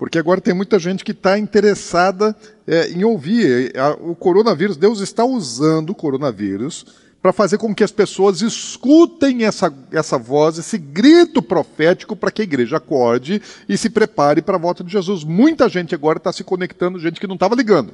[0.00, 2.34] Porque agora tem muita gente que está interessada
[2.66, 3.70] é, em ouvir.
[4.00, 6.86] O coronavírus, Deus está usando o coronavírus
[7.20, 12.40] para fazer com que as pessoas escutem essa, essa voz, esse grito profético, para que
[12.40, 15.22] a igreja acorde e se prepare para a volta de Jesus.
[15.22, 17.92] Muita gente agora está se conectando, gente que não estava ligando,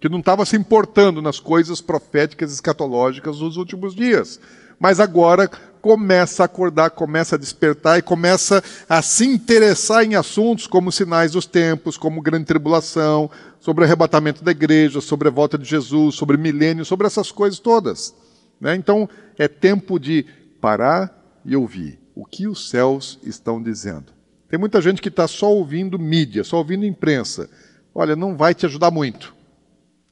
[0.00, 4.40] que não estava se importando nas coisas proféticas escatológicas dos últimos dias.
[4.80, 5.50] Mas agora
[5.84, 11.32] começa a acordar, começa a despertar e começa a se interessar em assuntos como sinais
[11.32, 16.14] dos tempos, como grande tribulação, sobre o arrebatamento da igreja, sobre a volta de Jesus,
[16.14, 18.14] sobre milênio, sobre essas coisas todas.
[18.58, 18.74] Né?
[18.74, 20.24] Então, é tempo de
[20.58, 24.06] parar e ouvir o que os céus estão dizendo.
[24.48, 27.50] Tem muita gente que está só ouvindo mídia, só ouvindo imprensa.
[27.94, 29.34] Olha, não vai te ajudar muito.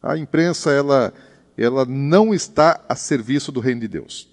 [0.02, 1.14] A imprensa, ela,
[1.56, 4.31] ela não está a serviço do reino de Deus.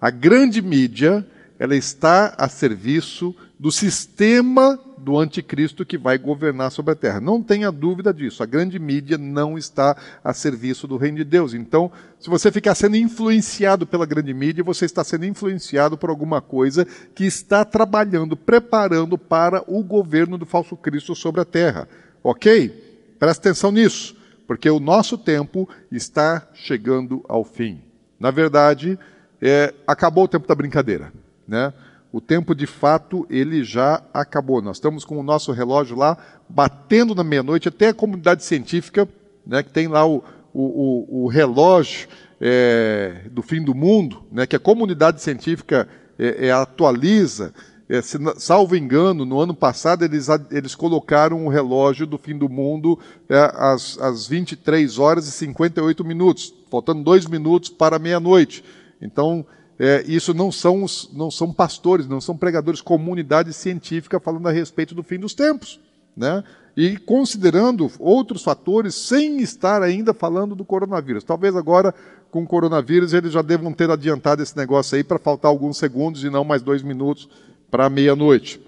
[0.00, 1.26] A grande mídia,
[1.58, 7.20] ela está a serviço do sistema do anticristo que vai governar sobre a terra.
[7.20, 8.42] Não tenha dúvida disso.
[8.42, 11.54] A grande mídia não está a serviço do reino de Deus.
[11.54, 16.42] Então, se você ficar sendo influenciado pela grande mídia, você está sendo influenciado por alguma
[16.42, 21.88] coisa que está trabalhando, preparando para o governo do falso Cristo sobre a terra.
[22.22, 23.14] Ok?
[23.18, 24.14] Presta atenção nisso,
[24.46, 27.80] porque o nosso tempo está chegando ao fim.
[28.18, 28.98] Na verdade,
[29.40, 31.12] é, acabou o tempo da brincadeira,
[31.46, 31.72] né?
[32.12, 34.62] O tempo de fato ele já acabou.
[34.62, 36.16] Nós estamos com o nosso relógio lá
[36.48, 37.68] batendo na meia-noite.
[37.68, 39.06] Até a comunidade científica,
[39.46, 42.08] né, que tem lá o, o, o relógio
[42.40, 45.86] é, do fim do mundo, né, que a comunidade científica
[46.18, 47.52] é, é atualiza.
[47.88, 52.48] É, se, salvo engano, no ano passado eles, eles colocaram o relógio do fim do
[52.48, 58.64] mundo é, às, às 23 horas e 58 minutos, faltando dois minutos para meia-noite.
[59.00, 59.44] Então,
[59.78, 64.52] é, isso não são, os, não são pastores, não são pregadores, comunidade científica falando a
[64.52, 65.80] respeito do fim dos tempos.
[66.16, 66.42] Né?
[66.76, 71.24] E considerando outros fatores sem estar ainda falando do coronavírus.
[71.24, 71.94] Talvez agora,
[72.30, 76.24] com o coronavírus, eles já devam ter adiantado esse negócio aí para faltar alguns segundos
[76.24, 77.28] e não mais dois minutos
[77.70, 78.60] para meia-noite.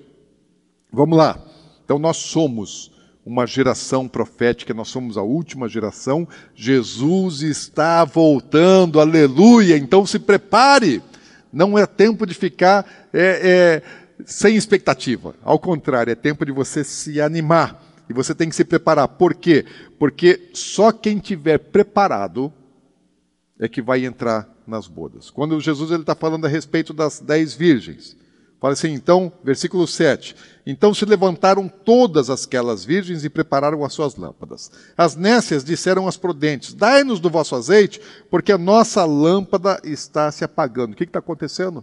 [0.93, 1.39] Vamos lá.
[1.85, 2.91] Então nós somos
[3.29, 6.27] uma geração profética, nós somos a última geração.
[6.55, 9.77] Jesus está voltando, aleluia!
[9.77, 11.03] Então se prepare.
[11.53, 15.35] Não é tempo de ficar é, é, sem expectativa.
[15.43, 17.85] Ao contrário, é tempo de você se animar.
[18.09, 19.07] E você tem que se preparar.
[19.07, 19.67] Por quê?
[19.99, 22.51] Porque só quem tiver preparado
[23.61, 25.29] é que vai entrar nas bodas.
[25.29, 28.17] Quando Jesus está falando a respeito das dez virgens,
[28.61, 30.35] fala assim, então, versículo 7.
[30.67, 34.71] Então se levantaram todas aquelas virgens e prepararam as suas lâmpadas.
[34.97, 37.99] As nécias disseram às prudentes: Dai-nos do vosso azeite,
[38.31, 40.93] porque a nossa lâmpada está se apagando.
[40.93, 41.83] O que está acontecendo?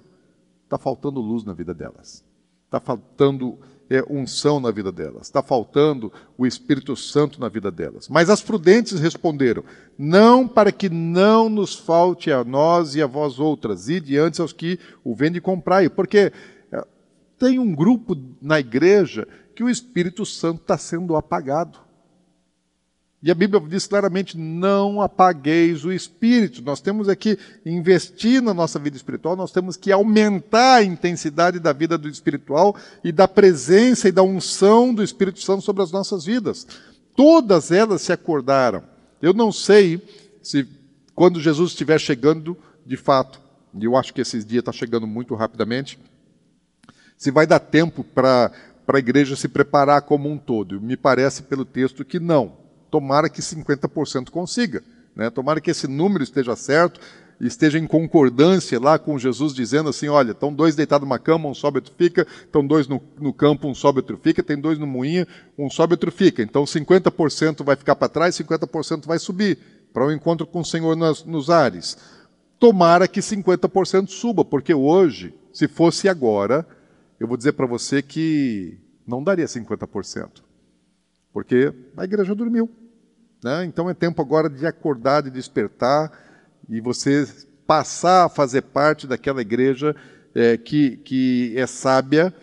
[0.63, 2.23] Está faltando luz na vida delas.
[2.65, 3.57] Está faltando
[3.89, 5.23] é, unção na vida delas.
[5.23, 8.07] Está faltando o Espírito Santo na vida delas.
[8.09, 9.63] Mas as prudentes responderam:
[9.97, 14.53] Não para que não nos falte a nós e a vós outras, e diante aos
[14.53, 15.89] que o vendem e comprai.
[15.89, 16.31] Porque
[17.37, 21.79] tem um grupo na igreja que o Espírito Santo está sendo apagado.
[23.25, 26.61] E a Bíblia diz claramente: não apagueis o espírito.
[26.61, 31.73] Nós temos aqui investir na nossa vida espiritual, nós temos que aumentar a intensidade da
[31.73, 36.25] vida do espiritual e da presença e da unção do Espírito Santo sobre as nossas
[36.25, 36.67] vidas.
[37.15, 38.83] Todas elas se acordaram.
[39.19, 39.99] Eu não sei
[40.43, 40.67] se
[41.15, 43.41] quando Jesus estiver chegando, de fato,
[43.73, 45.97] e eu acho que esses dias está chegando muito rapidamente,
[47.17, 48.51] se vai dar tempo para
[48.88, 50.82] a igreja se preparar como um todo.
[50.82, 52.54] Me parece pelo texto que não.
[52.91, 54.84] Tomara que 50% consiga.
[55.15, 55.30] Né?
[55.30, 56.99] Tomara que esse número esteja certo,
[57.39, 61.54] esteja em concordância lá com Jesus dizendo assim: olha, estão dois deitados numa cama, um
[61.54, 64.88] sobe, outro fica, estão dois no, no campo, um sobe, outro fica, tem dois no
[64.88, 65.25] moinho,
[65.58, 66.41] um sobe, outro fica.
[66.41, 69.58] Então 50% vai ficar para trás, 50% vai subir
[69.93, 71.97] para o um encontro com o Senhor nas, nos ares.
[72.60, 76.65] Tomara que 50% suba, porque hoje, se fosse agora,
[77.19, 80.41] eu vou dizer para você que não daria 50%,
[81.32, 82.69] porque a igreja dormiu.
[83.43, 83.65] Né?
[83.65, 86.12] Então é tempo agora de acordar, de despertar
[86.67, 87.28] e você
[87.67, 89.95] passar a fazer parte daquela igreja
[90.34, 92.34] é, que, que é sábia,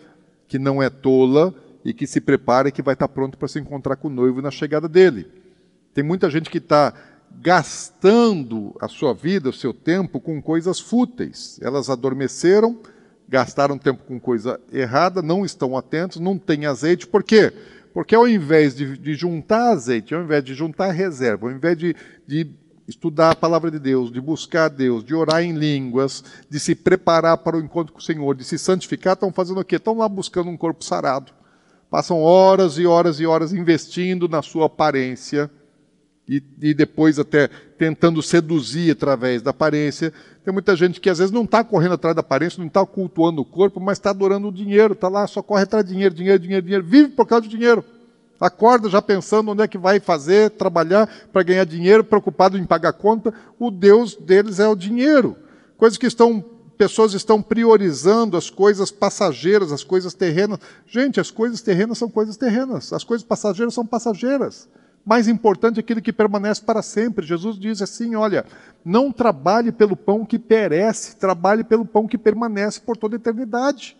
[0.47, 3.59] que não é tola e que se prepara e que vai estar pronto para se
[3.59, 5.27] encontrar com o noivo na chegada dele.
[5.93, 6.93] Tem muita gente que está
[7.41, 11.59] gastando a sua vida, o seu tempo com coisas fúteis.
[11.61, 12.79] Elas adormeceram,
[13.33, 17.07] gastaram tempo com coisa errada, não estão atentos, não tem azeite.
[17.07, 17.51] Por quê?
[17.91, 21.95] Porque ao invés de, de juntar azeite, ao invés de juntar reserva, ao invés de,
[22.27, 22.51] de
[22.87, 27.39] estudar a palavra de Deus, de buscar Deus, de orar em línguas, de se preparar
[27.39, 29.77] para o encontro com o Senhor, de se santificar, estão fazendo o quê?
[29.77, 31.31] Estão lá buscando um corpo sarado.
[31.89, 35.49] Passam horas e horas e horas investindo na sua aparência
[36.27, 40.13] e, e depois até tentando seduzir através da aparência.
[40.43, 43.41] Tem muita gente que às vezes não está correndo atrás da aparência, não está cultuando
[43.41, 46.39] o corpo, mas está adorando o dinheiro, está lá, só corre atrás de dinheiro, dinheiro,
[46.39, 47.83] dinheiro, dinheiro, vive por causa do dinheiro.
[48.39, 52.91] Acorda já pensando onde é que vai fazer, trabalhar para ganhar dinheiro, preocupado em pagar
[52.91, 53.33] conta.
[53.57, 55.37] O Deus deles é o dinheiro.
[55.77, 56.43] Coisas que estão,
[56.77, 60.59] pessoas estão priorizando as coisas passageiras, as coisas terrenas.
[60.85, 64.67] Gente, as coisas terrenas são coisas terrenas, as coisas passageiras são passageiras
[65.05, 67.25] mais importante é aquilo que permanece para sempre.
[67.25, 68.45] Jesus diz assim: olha,
[68.85, 73.97] não trabalhe pelo pão que perece, trabalhe pelo pão que permanece por toda a eternidade.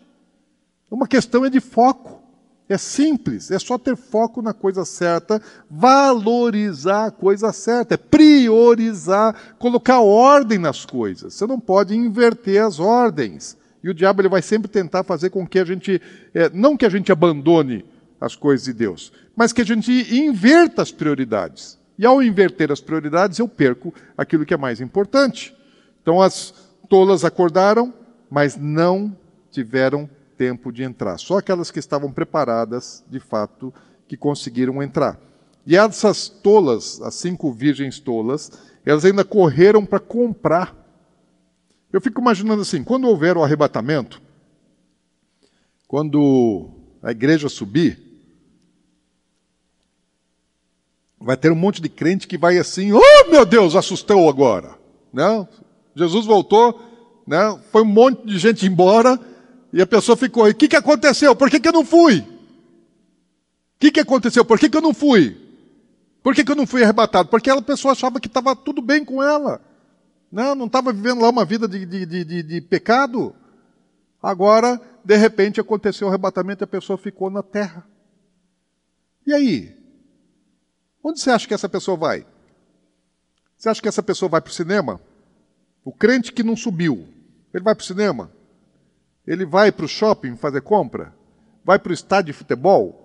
[0.90, 2.22] Uma questão é de foco.
[2.66, 5.40] É simples, é só ter foco na coisa certa,
[5.70, 11.34] valorizar a coisa certa, é priorizar, colocar ordem nas coisas.
[11.34, 13.54] Você não pode inverter as ordens.
[13.82, 16.00] E o diabo ele vai sempre tentar fazer com que a gente,
[16.32, 17.84] é, não que a gente abandone
[18.18, 21.78] as coisas de Deus, mas que a gente inverta as prioridades.
[21.98, 25.54] E ao inverter as prioridades, eu perco aquilo que é mais importante.
[26.02, 26.52] Então as
[26.88, 27.94] tolas acordaram,
[28.30, 29.16] mas não
[29.50, 31.18] tiveram tempo de entrar.
[31.18, 33.72] Só aquelas que estavam preparadas, de fato,
[34.08, 35.18] que conseguiram entrar.
[35.66, 38.52] E essas tolas, as cinco virgens tolas,
[38.84, 40.76] elas ainda correram para comprar.
[41.92, 44.20] Eu fico imaginando assim: quando houver o arrebatamento,
[45.86, 46.70] quando
[47.02, 48.03] a igreja subir,
[51.24, 54.74] vai ter um monte de crente que vai assim, oh meu Deus, assustou agora.
[55.10, 55.48] Né?
[55.96, 56.78] Jesus voltou,
[57.26, 57.58] né?
[57.72, 59.18] foi um monte de gente embora,
[59.72, 61.34] e a pessoa ficou, o que, que aconteceu?
[61.34, 62.18] Por que, que eu não fui?
[62.20, 62.24] O
[63.78, 64.44] que, que aconteceu?
[64.44, 65.36] Por que, que eu não fui?
[66.22, 67.28] Por que, que eu não fui arrebatado?
[67.30, 69.62] Porque a pessoa achava que estava tudo bem com ela.
[70.30, 70.54] Não, né?
[70.54, 73.34] não estava vivendo lá uma vida de, de, de, de, pecado.
[74.22, 77.86] Agora, de repente, aconteceu o arrebatamento e a pessoa ficou na terra.
[79.26, 79.83] E aí?
[81.04, 82.26] Onde você acha que essa pessoa vai?
[83.56, 85.00] Você acha que essa pessoa vai para o cinema?
[85.84, 87.06] O crente que não subiu,
[87.52, 88.32] ele vai para o cinema?
[89.26, 91.14] Ele vai para o shopping fazer compra?
[91.64, 93.04] Vai para o estádio de futebol?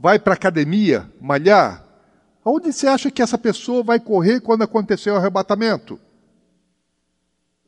[0.00, 1.84] vai para a academia malhar,
[2.44, 5.98] aonde você acha que essa pessoa vai correr quando acontecer o arrebatamento?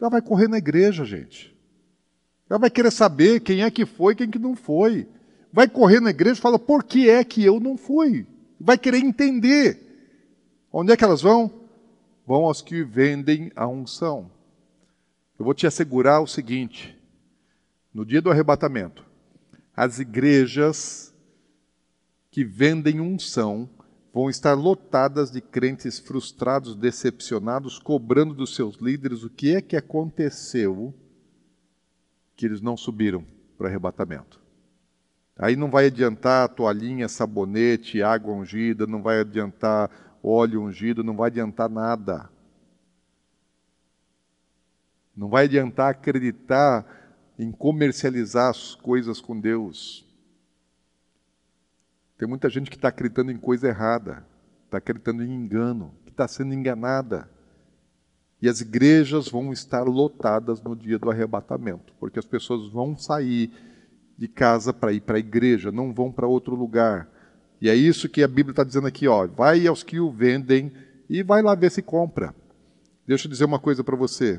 [0.00, 1.54] Ela vai correr na igreja, gente.
[2.48, 5.08] Ela vai querer saber quem é que foi, quem que não foi.
[5.52, 8.26] Vai correr na igreja e fala, por que é que eu não fui?
[8.60, 9.86] Vai querer entender.
[10.70, 11.50] Onde é que elas vão?
[12.26, 14.30] Vão aos que vendem a unção.
[15.38, 16.96] Eu vou te assegurar o seguinte:
[17.92, 19.04] no dia do arrebatamento,
[19.74, 21.14] as igrejas
[22.30, 23.68] que vendem unção
[24.12, 29.76] vão estar lotadas de crentes frustrados, decepcionados, cobrando dos seus líderes o que é que
[29.76, 30.94] aconteceu
[32.36, 33.24] que eles não subiram
[33.56, 34.39] para o arrebatamento.
[35.40, 39.90] Aí não vai adiantar toalhinha, sabonete, água ungida, não vai adiantar
[40.22, 42.28] óleo ungido, não vai adiantar nada.
[45.16, 46.84] Não vai adiantar acreditar
[47.38, 50.06] em comercializar as coisas com Deus.
[52.18, 54.22] Tem muita gente que está acreditando em coisa errada,
[54.66, 57.30] está acreditando em engano, que está sendo enganada.
[58.42, 63.69] E as igrejas vão estar lotadas no dia do arrebatamento, porque as pessoas vão sair
[64.20, 67.08] de casa para ir para a igreja, não vão para outro lugar.
[67.58, 69.26] E é isso que a Bíblia está dizendo aqui, ó.
[69.26, 70.70] Vai aos que o vendem
[71.08, 72.34] e vai lá ver se compra.
[73.06, 74.38] Deixa eu dizer uma coisa para você.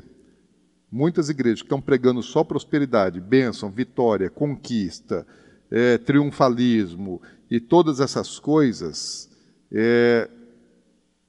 [0.88, 5.26] Muitas igrejas que estão pregando só prosperidade, bênção, vitória, conquista,
[5.68, 7.20] é, triunfalismo
[7.50, 9.28] e todas essas coisas
[9.72, 10.30] é,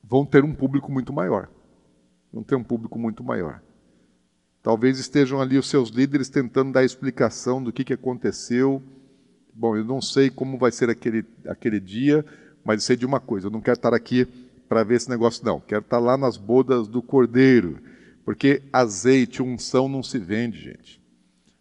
[0.04, 1.50] vão ter um público muito maior.
[2.32, 3.64] Vão ter um público muito maior.
[4.64, 8.82] Talvez estejam ali os seus líderes tentando dar explicação do que, que aconteceu.
[9.54, 12.26] Bom, eu não sei como vai ser aquele, aquele dia,
[12.64, 14.26] mas sei de uma coisa: eu não quero estar aqui
[14.70, 15.60] para ver esse negócio, não.
[15.60, 17.78] Quero estar lá nas bodas do cordeiro.
[18.24, 21.02] Porque azeite, unção não se vende, gente.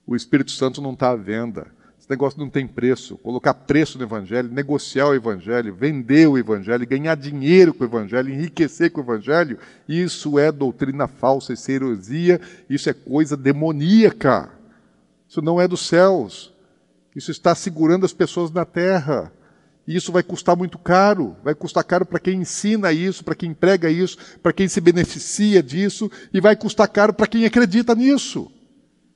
[0.07, 1.66] O Espírito Santo não está à venda.
[2.03, 3.16] Esse negócio não tem preço.
[3.18, 8.28] Colocar preço no Evangelho, negociar o Evangelho, vender o Evangelho, ganhar dinheiro com o Evangelho,
[8.28, 9.57] enriquecer com o Evangelho,
[9.88, 14.50] isso é doutrina falsa, isso é heresia, isso é coisa demoníaca.
[15.28, 16.53] Isso não é dos céus.
[17.14, 19.32] Isso está segurando as pessoas na terra.
[19.86, 21.36] E isso vai custar muito caro.
[21.44, 25.62] Vai custar caro para quem ensina isso, para quem prega isso, para quem se beneficia
[25.62, 28.50] disso, e vai custar caro para quem acredita nisso.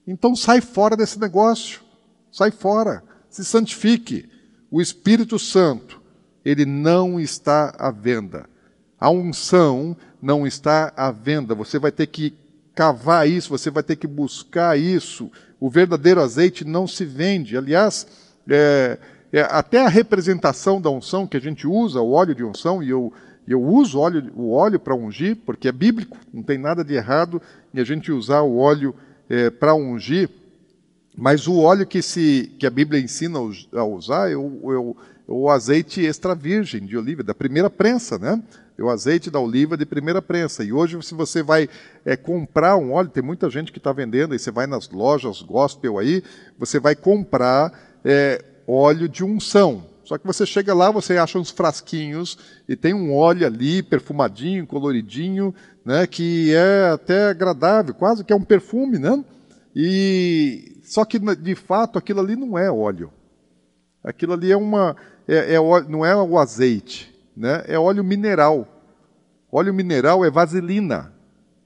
[0.06, 1.84] Então sai fora desse negócio.
[2.36, 4.28] Sai fora, se santifique.
[4.70, 6.02] O Espírito Santo,
[6.44, 8.44] ele não está à venda.
[9.00, 11.54] A unção não está à venda.
[11.54, 12.34] Você vai ter que
[12.74, 15.32] cavar isso, você vai ter que buscar isso.
[15.58, 17.56] O verdadeiro azeite não se vende.
[17.56, 18.06] Aliás,
[18.46, 18.98] é,
[19.32, 22.90] é, até a representação da unção que a gente usa, o óleo de unção, e
[22.90, 23.14] eu,
[23.48, 27.40] eu uso óleo, o óleo para ungir, porque é bíblico, não tem nada de errado
[27.72, 28.94] em a gente usar o óleo
[29.26, 30.28] é, para ungir.
[31.16, 34.94] Mas o óleo que, se, que a Bíblia ensina a usar é o, é
[35.26, 38.40] o azeite extra virgem de oliva, da primeira prensa, né?
[38.78, 40.62] É o azeite da oliva de primeira prensa.
[40.62, 41.68] E hoje, se você vai
[42.04, 45.40] é, comprar um óleo, tem muita gente que está vendendo, aí você vai nas lojas
[45.40, 46.22] gospel aí,
[46.58, 47.72] você vai comprar
[48.04, 49.86] é, óleo de unção.
[50.04, 52.38] Só que você chega lá, você acha uns frasquinhos
[52.68, 55.52] e tem um óleo ali, perfumadinho, coloridinho,
[55.84, 59.24] né, que é até agradável, quase que é um perfume, né?
[59.78, 63.12] E só que, de fato, aquilo ali não é óleo.
[64.02, 64.96] Aquilo ali é uma.
[65.28, 67.62] É, é óleo, não é o azeite, né?
[67.66, 68.66] é óleo mineral.
[69.52, 71.12] Óleo mineral é vaselina.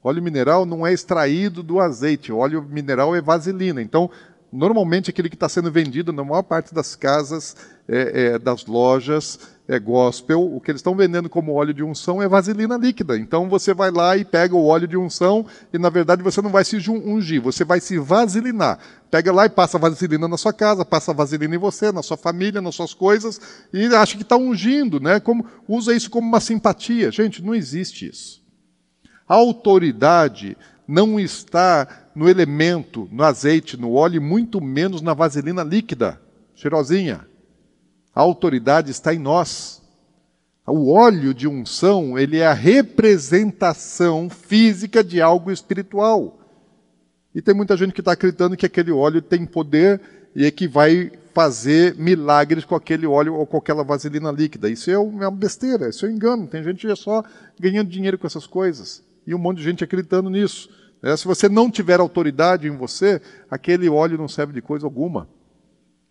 [0.02, 3.80] Óleo mineral não é extraído do azeite, óleo mineral é vaselina.
[3.80, 4.10] Então,
[4.52, 7.54] normalmente aquele que está sendo vendido na maior parte das casas,
[7.90, 12.22] é, é, das lojas, é gospel, o que eles estão vendendo como óleo de unção
[12.22, 13.18] é vaselina líquida.
[13.18, 16.50] Então você vai lá e pega o óleo de unção e na verdade você não
[16.50, 18.78] vai se ungir, você vai se vaselinar.
[19.10, 22.60] Pega lá e passa vaselina na sua casa, passa vaselina em você, na sua família,
[22.60, 23.40] nas suas coisas
[23.72, 25.18] e acha que está ungindo, né?
[25.18, 27.10] Como, usa isso como uma simpatia.
[27.10, 28.40] Gente, não existe isso.
[29.28, 36.20] A autoridade não está no elemento, no azeite, no óleo, muito menos na vaselina líquida,
[36.56, 37.29] cheirosinha.
[38.14, 39.80] A autoridade está em nós.
[40.66, 46.38] O óleo de unção, ele é a representação física de algo espiritual.
[47.34, 50.00] E tem muita gente que está acreditando que aquele óleo tem poder
[50.34, 54.68] e é que vai fazer milagres com aquele óleo ou com aquela vaselina líquida.
[54.68, 56.46] Isso é uma besteira, isso é um engano.
[56.46, 57.24] Tem gente que é só
[57.58, 59.02] ganhando dinheiro com essas coisas.
[59.26, 60.68] E um monte de gente acreditando nisso.
[61.02, 65.28] É, se você não tiver autoridade em você, aquele óleo não serve de coisa alguma.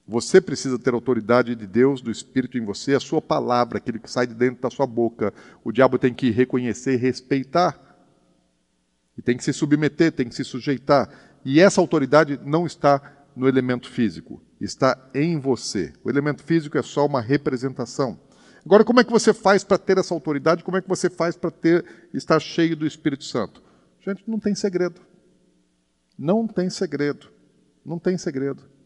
[0.09, 4.09] Você precisa ter autoridade de Deus, do Espírito em você, a sua palavra, aquilo que
[4.09, 5.31] sai de dentro da sua boca.
[5.63, 7.79] O diabo tem que reconhecer e respeitar.
[9.15, 11.07] E tem que se submeter, tem que se sujeitar.
[11.45, 15.93] E essa autoridade não está no elemento físico, está em você.
[16.03, 18.19] O elemento físico é só uma representação.
[18.65, 20.63] Agora, como é que você faz para ter essa autoridade?
[20.63, 23.61] Como é que você faz para ter estar cheio do Espírito Santo?
[24.03, 25.01] Gente, não tem segredo.
[26.17, 27.29] Não tem segredo.
[27.85, 28.78] Não tem segredo.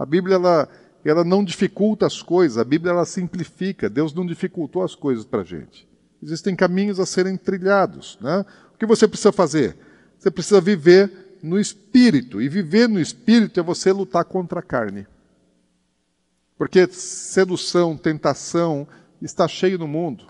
[0.00, 0.66] A Bíblia ela,
[1.04, 3.90] ela não dificulta as coisas, a Bíblia ela simplifica.
[3.90, 5.86] Deus não dificultou as coisas para a gente.
[6.22, 8.16] Existem caminhos a serem trilhados.
[8.18, 8.46] Né?
[8.74, 9.76] O que você precisa fazer?
[10.18, 12.40] Você precisa viver no espírito.
[12.40, 15.06] E viver no espírito é você lutar contra a carne.
[16.56, 18.88] Porque sedução, tentação
[19.20, 20.24] está cheio no mundo.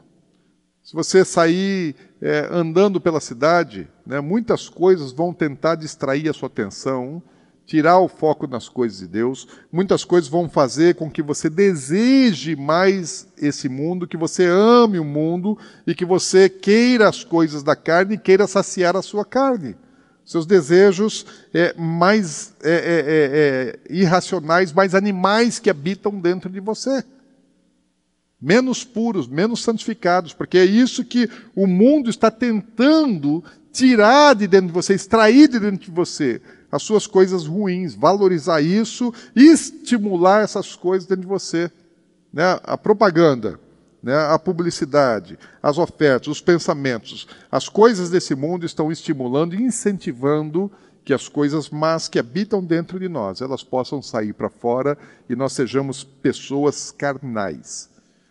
[0.83, 6.49] Se você sair é, andando pela cidade, né, muitas coisas vão tentar distrair a sua
[6.49, 7.23] atenção,
[7.71, 9.47] tirar o foco nas coisas de Deus.
[9.71, 15.05] Muitas coisas vão fazer com que você deseje mais esse mundo, que você ame o
[15.05, 15.57] mundo
[15.87, 19.77] e que você queira as coisas da carne e queira saciar a sua carne.
[20.25, 26.59] Seus desejos é, mais é, é, é, é irracionais, mais animais que habitam dentro de
[26.59, 27.05] você
[28.43, 34.69] menos puros, menos santificados, porque é isso que o mundo está tentando tirar de dentro
[34.69, 36.41] de você, extrair de dentro de você
[36.71, 41.71] as suas coisas ruins, valorizar isso e estimular essas coisas dentro de você.
[42.33, 42.59] Né?
[42.63, 43.59] A propaganda,
[44.03, 44.17] né?
[44.17, 50.71] a publicidade, as ofertas, os pensamentos, as coisas desse mundo estão estimulando e incentivando
[51.05, 54.97] que as coisas más que habitam dentro de nós, elas possam sair para fora
[55.29, 57.89] e nós sejamos pessoas carnais.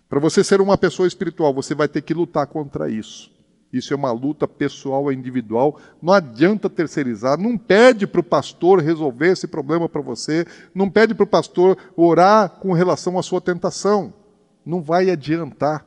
[0.08, 3.32] Para você ser uma pessoa espiritual, você vai ter que lutar contra isso.
[3.72, 5.80] Isso é uma luta pessoal, individual.
[6.02, 7.40] Não adianta terceirizar.
[7.40, 10.46] Não pede para o pastor resolver esse problema para você.
[10.74, 14.14] Não pede para o pastor orar com relação à sua tentação.
[14.66, 15.86] Não vai adiantar.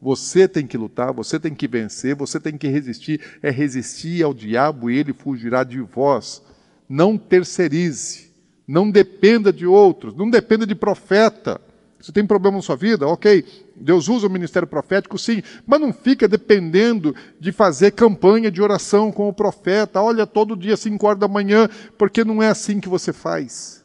[0.00, 3.20] Você tem que lutar, você tem que vencer, você tem que resistir.
[3.42, 6.42] É resistir ao diabo e ele fugirá de vós.
[6.86, 8.30] Não terceirize.
[8.68, 10.14] Não dependa de outros.
[10.14, 11.60] Não dependa de profeta.
[12.02, 13.06] Você tem problema na sua vida?
[13.06, 13.44] Ok,
[13.76, 19.12] Deus usa o ministério profético, sim, mas não fica dependendo de fazer campanha de oração
[19.12, 20.02] com o profeta.
[20.02, 23.84] Olha, todo dia, 5 horas da manhã, porque não é assim que você faz.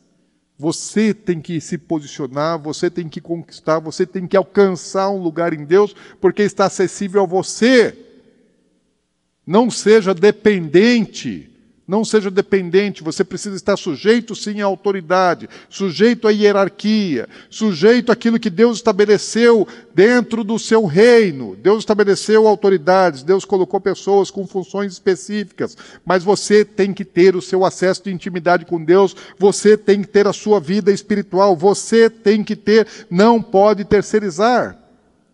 [0.57, 5.53] Você tem que se posicionar, você tem que conquistar, você tem que alcançar um lugar
[5.53, 7.95] em Deus, porque está acessível a você.
[9.45, 11.51] Não seja dependente
[11.87, 18.37] não seja dependente, você precisa estar sujeito sim à autoridade, sujeito à hierarquia, sujeito àquilo
[18.37, 19.65] que Deus estabeleceu
[19.95, 21.55] dentro do seu reino.
[21.55, 27.41] Deus estabeleceu autoridades, Deus colocou pessoas com funções específicas, mas você tem que ter o
[27.41, 32.09] seu acesso de intimidade com Deus, você tem que ter a sua vida espiritual, você
[32.09, 34.77] tem que ter, não pode terceirizar.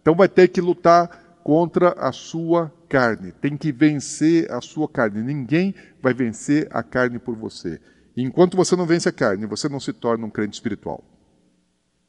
[0.03, 5.21] Então vai ter que lutar contra a sua carne, tem que vencer a sua carne.
[5.21, 7.79] Ninguém vai vencer a carne por você.
[8.15, 11.03] E enquanto você não vence a carne, você não se torna um crente espiritual.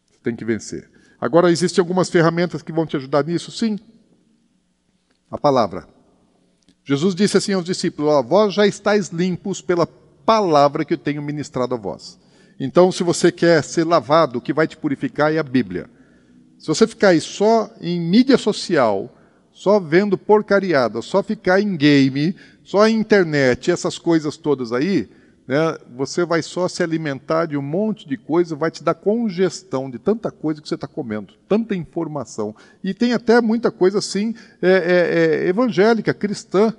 [0.07, 0.89] Você tem que vencer.
[1.21, 3.51] Agora, existem algumas ferramentas que vão te ajudar nisso?
[3.51, 3.79] Sim.
[5.31, 5.89] A palavra.
[6.85, 11.23] Jesus disse assim aos discípulos: ó, Vós já estáis limpos pela palavra que eu tenho
[11.23, 12.21] ministrado a vós.
[12.61, 15.89] Então, se você quer ser lavado, o que vai te purificar é a Bíblia.
[16.59, 19.13] Se você ficar aí só em mídia social,
[19.55, 22.35] só vendo porcariada, só ficar em game,
[22.65, 25.09] só em internet, essas coisas todas aí,
[25.47, 29.89] né, você vai só se alimentar de um monte de coisa, vai te dar congestão
[29.89, 32.55] de tanta coisa que você está comendo, tanta informação.
[32.83, 36.75] E tem até muita coisa assim, é, é, é, evangélica, cristã,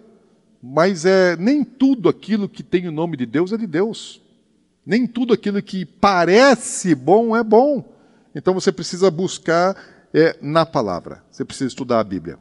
[0.62, 4.22] mas é, nem tudo aquilo que tem o nome de Deus é de Deus.
[4.86, 7.86] Nem tudo aquilo que parece bom é bom.
[8.34, 9.76] Então você precisa buscar
[10.14, 12.38] é, na palavra, você precisa estudar a Bíblia.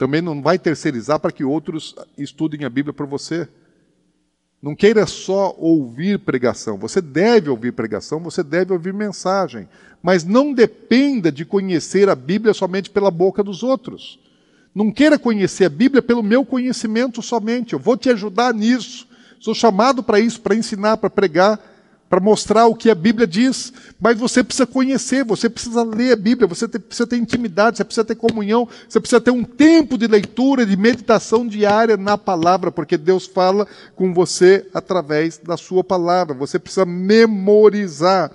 [0.00, 3.46] Também não vai terceirizar para que outros estudem a Bíblia para você.
[4.62, 6.78] Não queira só ouvir pregação.
[6.78, 9.68] Você deve ouvir pregação, você deve ouvir mensagem.
[10.02, 14.18] Mas não dependa de conhecer a Bíblia somente pela boca dos outros.
[14.74, 17.74] Não queira conhecer a Bíblia pelo meu conhecimento somente.
[17.74, 19.06] Eu vou te ajudar nisso.
[19.38, 21.60] Sou chamado para isso, para ensinar, para pregar
[22.10, 26.16] para mostrar o que a Bíblia diz, mas você precisa conhecer, você precisa ler a
[26.16, 30.08] Bíblia, você precisa ter intimidade, você precisa ter comunhão, você precisa ter um tempo de
[30.08, 36.34] leitura, de meditação diária na palavra, porque Deus fala com você através da sua palavra.
[36.34, 38.32] Você precisa memorizar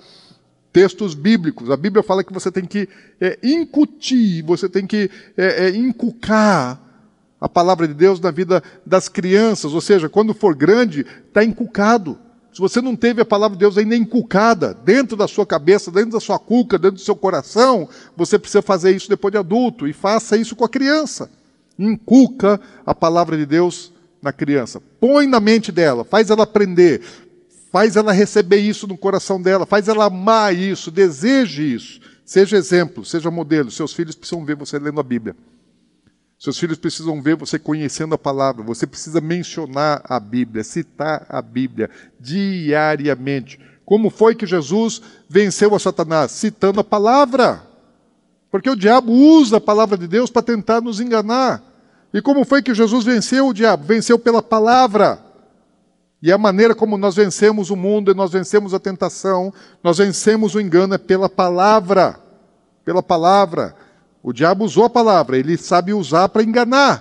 [0.72, 1.70] textos bíblicos.
[1.70, 2.88] A Bíblia fala que você tem que
[3.20, 6.80] é, incutir, você tem que é, é, inculcar
[7.38, 12.24] a palavra de Deus na vida das crianças, ou seja, quando for grande, está inculcado.
[12.56, 16.12] Se você não teve a palavra de Deus ainda inculcada dentro da sua cabeça, dentro
[16.12, 17.86] da sua cuca, dentro do seu coração,
[18.16, 21.30] você precisa fazer isso depois de adulto e faça isso com a criança.
[21.78, 23.92] Inculca a palavra de Deus
[24.22, 24.80] na criança.
[24.98, 27.02] Põe na mente dela, faz ela aprender.
[27.70, 32.00] Faz ela receber isso no coração dela, faz ela amar isso, deseje isso.
[32.24, 33.70] Seja exemplo, seja modelo.
[33.70, 35.36] Seus filhos precisam ver você lendo a Bíblia.
[36.38, 38.62] Seus filhos precisam ver você conhecendo a palavra.
[38.62, 41.88] Você precisa mencionar a Bíblia, citar a Bíblia
[42.20, 43.58] diariamente.
[43.84, 46.32] Como foi que Jesus venceu a Satanás?
[46.32, 47.62] Citando a palavra.
[48.50, 51.62] Porque o diabo usa a palavra de Deus para tentar nos enganar.
[52.12, 53.84] E como foi que Jesus venceu o diabo?
[53.84, 55.18] Venceu pela palavra.
[56.22, 60.54] E a maneira como nós vencemos o mundo, e nós vencemos a tentação, nós vencemos
[60.54, 62.18] o engano é pela palavra.
[62.84, 63.74] Pela palavra.
[64.26, 67.00] O diabo usou a palavra, ele sabe usar para enganar.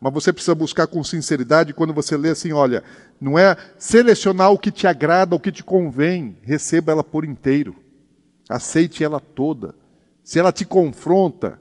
[0.00, 2.82] Mas você precisa buscar com sinceridade quando você lê assim, olha,
[3.20, 7.76] não é selecionar o que te agrada, o que te convém, receba ela por inteiro.
[8.48, 9.74] Aceite ela toda.
[10.24, 11.58] Se ela te confronta,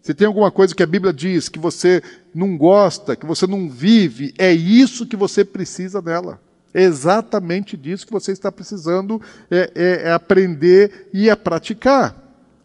[0.00, 2.02] se tem alguma coisa que a Bíblia diz que você
[2.34, 6.40] não gosta, que você não vive, é isso que você precisa dela.
[6.72, 9.20] É exatamente disso que você está precisando
[9.50, 12.16] é, é, é aprender e a praticar.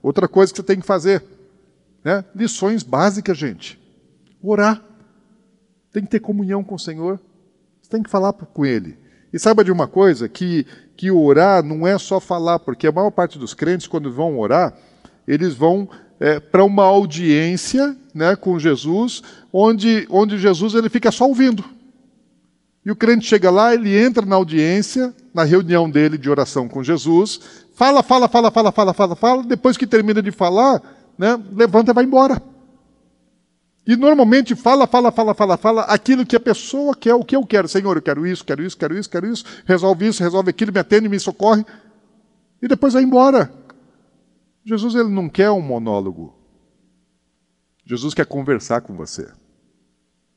[0.02, 1.33] Outra coisa que você tem que fazer,
[2.04, 2.24] né?
[2.36, 3.80] lições básicas, gente.
[4.41, 4.84] Orar.
[5.91, 7.20] Tem que ter comunhão com o Senhor.
[7.82, 8.97] Você tem que falar com Ele.
[9.32, 13.10] E saiba de uma coisa, que, que orar não é só falar, porque a maior
[13.10, 14.78] parte dos crentes, quando vão orar,
[15.28, 15.89] eles vão
[16.20, 21.64] é, para uma audiência né, com Jesus, onde, onde Jesus ele fica só ouvindo.
[22.86, 26.84] E o crente chega lá, ele entra na audiência, na reunião dele de oração com
[26.84, 27.39] Jesus,
[27.74, 30.82] fala, fala, fala, fala, fala, fala, fala, depois que termina de falar,
[31.18, 32.41] né, levanta e vai embora.
[33.86, 37.45] E normalmente fala, fala, fala, fala, fala aquilo que a pessoa quer, o que eu
[37.45, 37.68] quero.
[37.68, 40.80] Senhor, eu quero isso, quero isso, quero isso, quero isso, resolve isso, resolve aquilo, me
[40.80, 41.66] atende, me socorre.
[42.61, 43.51] E depois vai embora.
[44.64, 46.34] Jesus ele não quer um monólogo.
[47.86, 49.30] Jesus quer conversar com você.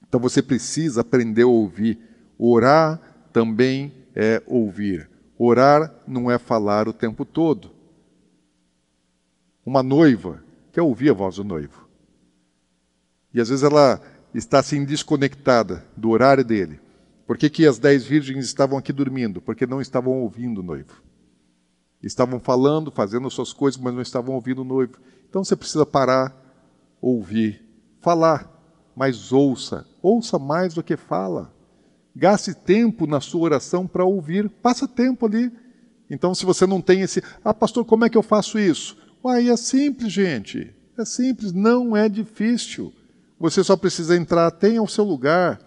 [0.09, 2.01] Então você precisa aprender a ouvir.
[2.37, 3.01] Orar
[3.33, 5.09] também é ouvir.
[5.39, 7.71] Orar não é falar o tempo todo.
[9.65, 10.43] Uma noiva
[10.77, 11.89] quer ouvir a voz do noivo.
[13.33, 13.99] E às vezes ela
[14.35, 16.79] está assim desconectada do horário dele.
[17.27, 19.41] Por que, que as dez virgens estavam aqui dormindo?
[19.41, 21.03] Porque não estavam ouvindo o noivo.
[22.03, 24.99] Estavam falando, fazendo suas coisas, mas não estavam ouvindo o noivo.
[25.27, 26.37] Então você precisa parar,
[27.01, 27.67] ouvir,
[28.03, 28.47] falar,
[28.95, 29.87] mas ouça.
[30.03, 31.55] Ouça mais do que fala.
[32.15, 34.51] Gaste tempo na sua oração para ouvir.
[34.51, 35.51] Passa tempo ali.
[36.11, 37.23] Então, se você não tem esse.
[37.43, 39.06] Ah, pastor, como é que eu faço isso?
[39.23, 40.75] Uai, é simples, gente.
[40.97, 42.93] É simples, não é difícil.
[43.39, 45.61] Você só precisa entrar, tenha o seu lugar,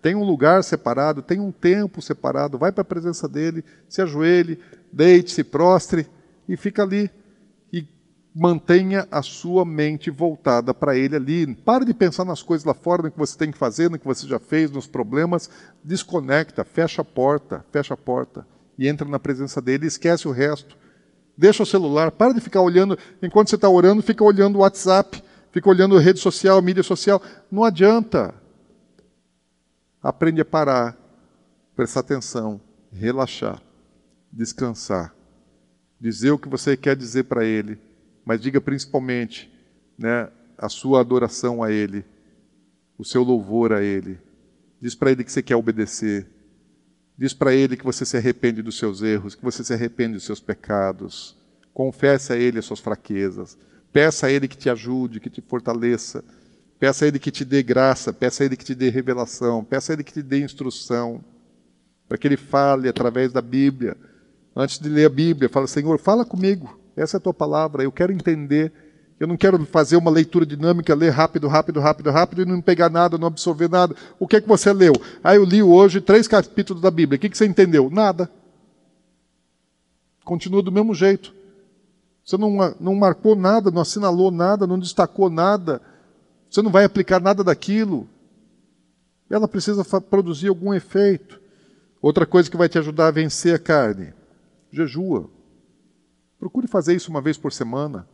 [0.00, 4.58] tem um lugar separado, tem um tempo separado, vai para a presença dele, se ajoelhe,
[4.92, 6.08] deite, se prostre
[6.48, 7.08] e fica ali.
[7.72, 7.86] E
[8.34, 11.54] mantenha a sua mente voltada para ele ali.
[11.54, 14.06] Pare de pensar nas coisas lá fora, no que você tem que fazer, no que
[14.06, 15.48] você já fez, nos problemas.
[15.84, 18.44] Desconecta, fecha a porta, fecha a porta
[18.78, 20.76] e entra na presença dele esquece o resto.
[21.36, 25.22] Deixa o celular, para de ficar olhando, enquanto você está orando, fica olhando o WhatsApp,
[25.50, 27.22] fica olhando rede social, mídia social.
[27.50, 28.34] Não adianta.
[30.02, 30.96] Aprende a parar,
[31.74, 32.60] prestar atenção,
[32.92, 33.62] relaxar,
[34.30, 35.14] descansar,
[36.00, 37.78] dizer o que você quer dizer para Ele,
[38.24, 39.50] mas diga principalmente
[39.96, 40.28] né,
[40.58, 42.04] a sua adoração a Ele,
[42.98, 44.18] o seu louvor a Ele.
[44.80, 46.26] Diz para Ele que você quer obedecer.
[47.22, 50.24] Diz para Ele que você se arrepende dos seus erros, que você se arrepende dos
[50.24, 51.36] seus pecados.
[51.72, 53.56] Confesse a Ele as suas fraquezas.
[53.92, 56.24] Peça a Ele que te ajude, que te fortaleça
[56.82, 59.92] Peça a Ele que te dê graça, peça a Ele que te dê revelação, peça
[59.92, 61.22] a Ele que te dê instrução,
[62.08, 63.96] para que Ele fale através da Bíblia.
[64.56, 67.92] Antes de ler a Bíblia, fala, Senhor, fala comigo, essa é a tua palavra, eu
[67.92, 68.72] quero entender.
[69.22, 72.90] Eu não quero fazer uma leitura dinâmica, ler rápido, rápido, rápido, rápido e não pegar
[72.90, 73.94] nada, não absorver nada.
[74.18, 74.94] O que é que você leu?
[75.22, 77.16] Ah, eu li hoje três capítulos da Bíblia.
[77.16, 77.88] O que, que você entendeu?
[77.88, 78.28] Nada.
[80.24, 81.32] Continua do mesmo jeito.
[82.24, 85.80] Você não, não marcou nada, não assinalou nada, não destacou nada.
[86.50, 88.08] Você não vai aplicar nada daquilo.
[89.30, 91.40] Ela precisa produzir algum efeito.
[92.00, 94.12] Outra coisa que vai te ajudar a vencer a carne:
[94.72, 95.30] jejua.
[96.40, 98.10] Procure fazer isso uma vez por semana.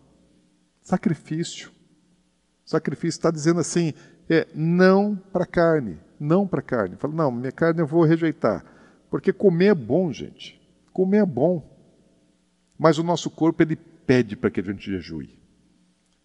[0.89, 1.71] Sacrifício.
[2.65, 3.93] Sacrifício está dizendo assim:
[4.27, 6.97] é não para carne, não para carne.
[6.97, 8.65] Fala, não, minha carne eu vou rejeitar.
[9.11, 10.59] Porque comer é bom, gente.
[10.91, 11.63] Comer é bom.
[12.79, 15.39] Mas o nosso corpo ele pede para que a gente jejue.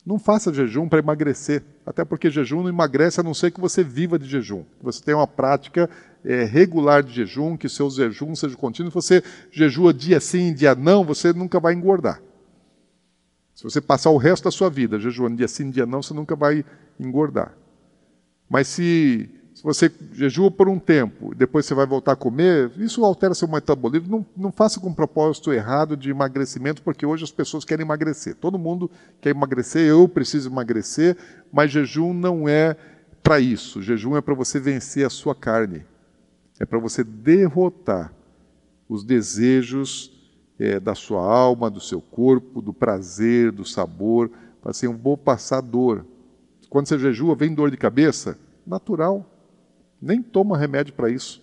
[0.05, 3.83] Não faça jejum para emagrecer, até porque jejum não emagrece a não ser que você
[3.83, 4.63] viva de jejum.
[4.79, 5.89] Que você tenha uma prática
[6.23, 8.93] é, regular de jejum, que seus jejuns sejam contínuos.
[8.93, 12.21] Você jejua dia sim, dia não, você nunca vai engordar.
[13.63, 16.35] Se você passar o resto da sua vida jejuando dia sim, dia não, você nunca
[16.35, 16.65] vai
[16.99, 17.55] engordar.
[18.49, 23.05] Mas se, Se você jejua por um tempo, depois você vai voltar a comer, isso
[23.05, 24.09] altera seu metabolismo.
[24.09, 28.35] Não, não faça com um propósito errado de emagrecimento, porque hoje as pessoas querem emagrecer.
[28.35, 28.91] Todo mundo
[29.21, 31.15] quer emagrecer, eu preciso emagrecer,
[31.51, 32.75] mas jejum não é
[33.21, 33.81] para isso.
[33.81, 35.85] Jejum é para você vencer a sua carne.
[36.59, 38.11] É para você derrotar
[38.89, 40.12] os desejos
[40.59, 44.29] é, da sua alma, do seu corpo, do prazer, do sabor.
[44.63, 46.05] Assim, eu vou passar dor.
[46.69, 48.37] Quando você jejua, vem dor de cabeça?
[48.65, 49.25] Natural.
[50.01, 51.41] Nem toma remédio para isso.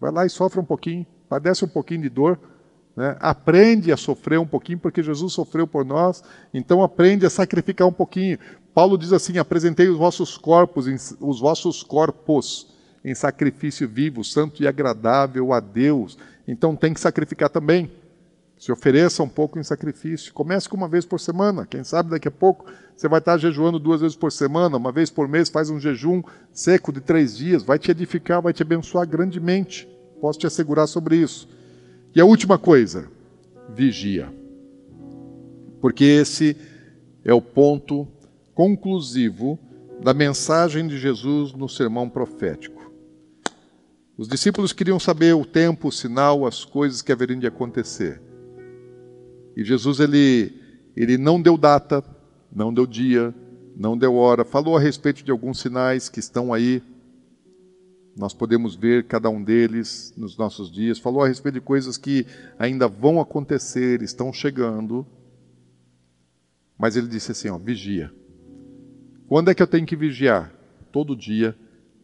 [0.00, 2.38] Vai lá e sofre um pouquinho, padece um pouquinho de dor.
[2.94, 3.16] Né?
[3.20, 6.22] Aprende a sofrer um pouquinho, porque Jesus sofreu por nós.
[6.52, 8.38] Então aprende a sacrificar um pouquinho.
[8.74, 10.86] Paulo diz assim: apresentei os vossos corpos,
[11.20, 16.18] os vossos corpos em sacrifício vivo, santo e agradável a Deus.
[16.46, 17.90] Então tem que sacrificar também.
[18.66, 20.34] Se ofereça um pouco em sacrifício.
[20.34, 21.64] Comece com uma vez por semana.
[21.64, 25.08] Quem sabe daqui a pouco você vai estar jejuando duas vezes por semana, uma vez
[25.08, 26.20] por mês, faz um jejum
[26.52, 27.62] seco de três dias.
[27.62, 29.88] Vai te edificar, vai te abençoar grandemente.
[30.20, 31.48] Posso te assegurar sobre isso.
[32.12, 33.08] E a última coisa,
[33.72, 34.34] vigia.
[35.80, 36.56] Porque esse
[37.24, 38.08] é o ponto
[38.52, 39.60] conclusivo
[40.02, 42.90] da mensagem de Jesus no sermão profético.
[44.18, 48.25] Os discípulos queriam saber o tempo, o sinal, as coisas que haveriam de acontecer.
[49.56, 50.52] E Jesus ele,
[50.94, 52.04] ele não deu data,
[52.54, 53.34] não deu dia,
[53.74, 56.82] não deu hora, falou a respeito de alguns sinais que estão aí.
[58.16, 60.98] Nós podemos ver cada um deles nos nossos dias.
[60.98, 62.26] Falou a respeito de coisas que
[62.58, 65.06] ainda vão acontecer, estão chegando.
[66.78, 68.10] Mas ele disse assim: ó, vigia.
[69.28, 70.50] Quando é que eu tenho que vigiar?
[70.90, 71.54] Todo dia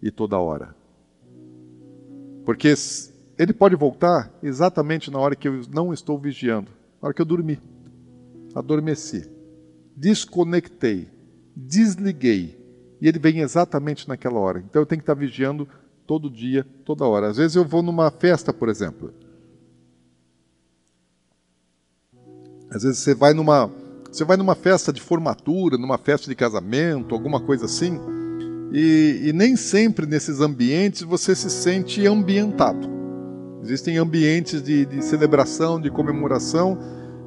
[0.03, 0.74] e toda hora.
[2.44, 2.74] Porque
[3.38, 6.82] ele pode voltar exatamente na hora que eu não estou vigiando.
[7.03, 7.59] Na hora que eu dormi,
[8.55, 9.28] adormeci,
[9.96, 11.09] desconectei,
[11.57, 12.57] desliguei,
[13.00, 14.61] e ele vem exatamente naquela hora.
[14.61, 15.68] Então eu tenho que estar vigiando
[16.07, 17.26] todo dia, toda hora.
[17.26, 19.12] Às vezes eu vou numa festa, por exemplo.
[22.70, 23.68] Às vezes você vai numa,
[24.09, 27.98] você vai numa festa de formatura, numa festa de casamento, alguma coisa assim,
[28.72, 32.91] e, e nem sempre nesses ambientes você se sente ambientado.
[33.62, 36.78] Existem ambientes de, de celebração, de comemoração,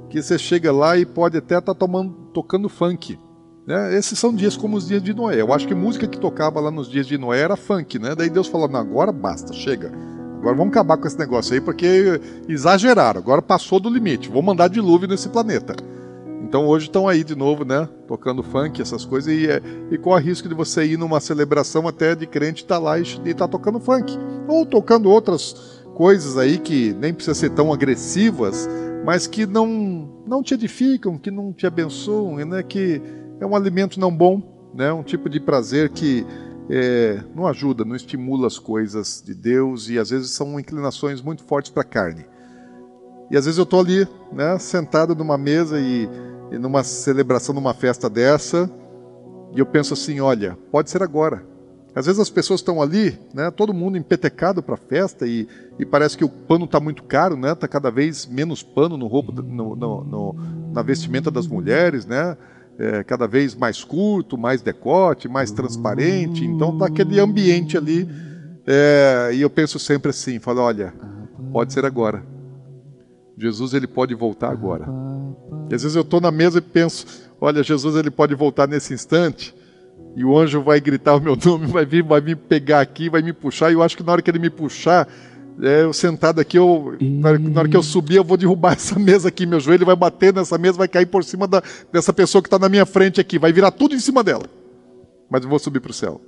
[0.09, 1.87] que você chega lá e pode até estar tá
[2.33, 3.17] tocando funk.
[3.65, 3.97] Né?
[3.97, 5.41] Esses são dias como os dias de Noé.
[5.41, 8.13] Eu acho que música que tocava lá nos dias de Noé era funk, né?
[8.13, 9.91] Daí Deus falou: agora basta, chega.
[10.37, 14.29] Agora vamos acabar com esse negócio aí, porque exageraram, agora passou do limite.
[14.29, 15.75] Vou mandar dilúvio nesse planeta.
[16.43, 17.89] Então hoje estão aí de novo, né?
[18.07, 19.59] Tocando funk, essas coisas, e, é,
[19.89, 23.01] e o risco de você ir numa celebração até de crente estar tá lá e
[23.01, 24.15] estar tá tocando funk.
[24.47, 28.69] Ou tocando outras coisas aí que nem precisa ser tão agressivas,
[29.05, 32.61] mas que não, não te edificam, que não te abençoam, né?
[32.61, 33.01] que
[33.39, 34.91] é um alimento não bom, né?
[34.91, 36.25] um tipo de prazer que
[36.69, 41.43] é, não ajuda, não estimula as coisas de Deus e às vezes são inclinações muito
[41.45, 42.25] fortes para a carne.
[43.31, 46.09] E às vezes eu estou ali, né, sentado numa mesa e,
[46.51, 48.69] e numa celebração, numa festa dessa,
[49.55, 51.54] e eu penso assim: olha, pode ser agora
[51.95, 55.47] às vezes as pessoas estão ali, né, todo mundo empetecado para a festa e,
[55.79, 59.07] e, parece que o pano está muito caro, né, está cada vez menos pano no
[59.07, 60.35] roubo, no, no, no,
[60.73, 62.35] na vestimenta das mulheres, né,
[62.77, 66.43] é, cada vez mais curto, mais decote, mais transparente.
[66.43, 68.09] Então está aquele ambiente ali
[68.67, 70.93] é, e eu penso sempre assim, falo, olha,
[71.53, 72.21] pode ser agora.
[73.37, 74.85] Jesus ele pode voltar agora.
[75.69, 77.05] E às vezes eu estou na mesa e penso,
[77.39, 79.55] olha, Jesus ele pode voltar nesse instante
[80.15, 83.21] e o anjo vai gritar o meu nome, vai vir, vai me pegar aqui, vai
[83.21, 83.69] me puxar.
[83.69, 85.07] E eu acho que na hora que ele me puxar,
[85.61, 88.73] é, eu sentado aqui, eu, na, hora, na hora que eu subir, eu vou derrubar
[88.79, 89.45] essa mesa aqui.
[89.45, 91.61] Meu joelho vai bater nessa mesa, vai cair por cima da,
[91.91, 93.37] dessa pessoa que está na minha frente aqui.
[93.37, 94.45] Vai virar tudo em cima dela.
[95.29, 96.21] Mas eu vou subir para o céu.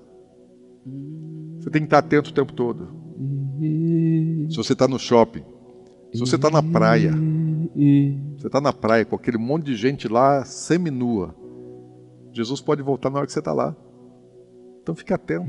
[1.59, 2.89] Você tem que estar atento o tempo todo.
[4.49, 5.43] Se você está no shopping,
[6.13, 7.13] se você está na praia,
[8.37, 11.35] você está na praia com aquele monte de gente lá seminua
[12.37, 13.75] Jesus pode voltar na hora que você está lá.
[14.83, 15.45] Então fique atento.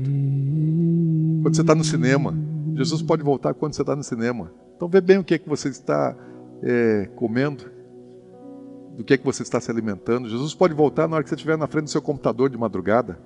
[1.43, 2.33] Quando você está no cinema,
[2.75, 4.51] Jesus pode voltar quando você está no cinema.
[4.75, 6.17] Então vê bem o que é que você está
[6.63, 7.65] é, comendo,
[8.97, 10.27] do que é que você está se alimentando.
[10.27, 13.19] Jesus pode voltar na hora que você estiver na frente do seu computador de madrugada.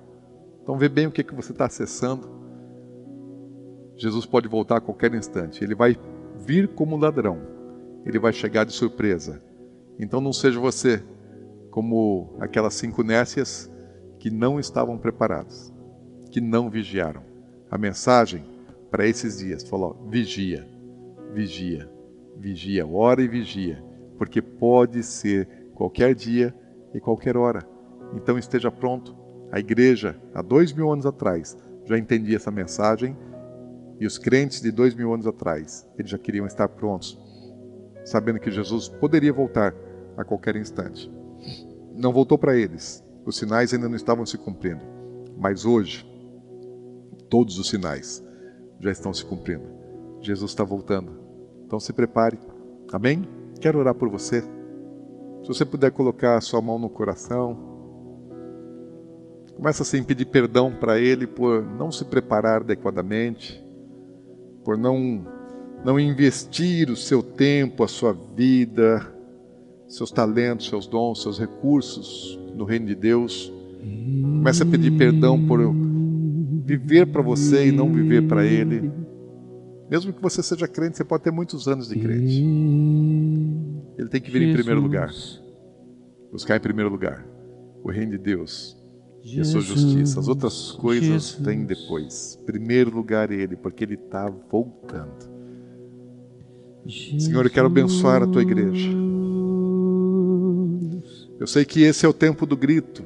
[0.62, 2.28] Então vê bem o que é que você está acessando.
[3.96, 5.64] Jesus pode voltar a qualquer instante.
[5.64, 5.96] Ele vai
[6.38, 7.38] vir como ladrão.
[8.04, 9.42] Ele vai chegar de surpresa.
[9.98, 11.02] Então não seja você
[11.74, 13.68] como aquelas cinco nécias
[14.20, 15.74] que não estavam preparadas,
[16.30, 17.24] que não vigiaram.
[17.68, 18.44] A mensagem
[18.92, 20.68] para esses dias falou: vigia,
[21.32, 21.90] vigia,
[22.36, 23.84] vigia, ora e vigia,
[24.16, 26.54] porque pode ser qualquer dia
[26.94, 27.68] e qualquer hora.
[28.14, 29.12] Então esteja pronto.
[29.50, 33.16] A igreja, há dois mil anos atrás, já entendia essa mensagem
[33.98, 37.18] e os crentes de dois mil anos atrás, eles já queriam estar prontos,
[38.04, 39.74] sabendo que Jesus poderia voltar
[40.16, 41.12] a qualquer instante.
[41.94, 44.84] Não voltou para eles, os sinais ainda não estavam se cumprindo,
[45.36, 46.04] mas hoje,
[47.30, 48.22] todos os sinais
[48.80, 49.64] já estão se cumprindo.
[50.20, 51.12] Jesus está voltando.
[51.64, 52.38] Então se prepare.
[52.92, 53.22] Amém?
[53.60, 54.40] Quero orar por você.
[54.40, 57.74] Se você puder colocar a sua mão no coração,
[59.56, 63.64] Começa assim a pedir perdão para Ele por não se preparar adequadamente,
[64.64, 65.24] por não,
[65.84, 69.13] não investir o seu tempo, a sua vida,
[69.94, 73.52] seus talentos, seus dons, seus recursos no reino de Deus.
[73.80, 75.60] Começa a pedir perdão por
[76.64, 78.90] viver para você e não viver para Ele.
[79.88, 82.42] Mesmo que você seja crente, você pode ter muitos anos de crente.
[83.96, 85.12] Ele tem que vir em primeiro lugar.
[86.32, 87.24] Buscar em primeiro lugar
[87.84, 88.76] o reino de Deus
[89.22, 90.18] e a sua justiça.
[90.18, 92.36] As outras coisas vêm depois.
[92.44, 95.32] Primeiro lugar Ele, porque Ele está voltando.
[96.88, 99.13] Senhor, eu quero abençoar a tua igreja.
[101.38, 103.02] Eu sei que esse é o tempo do grito.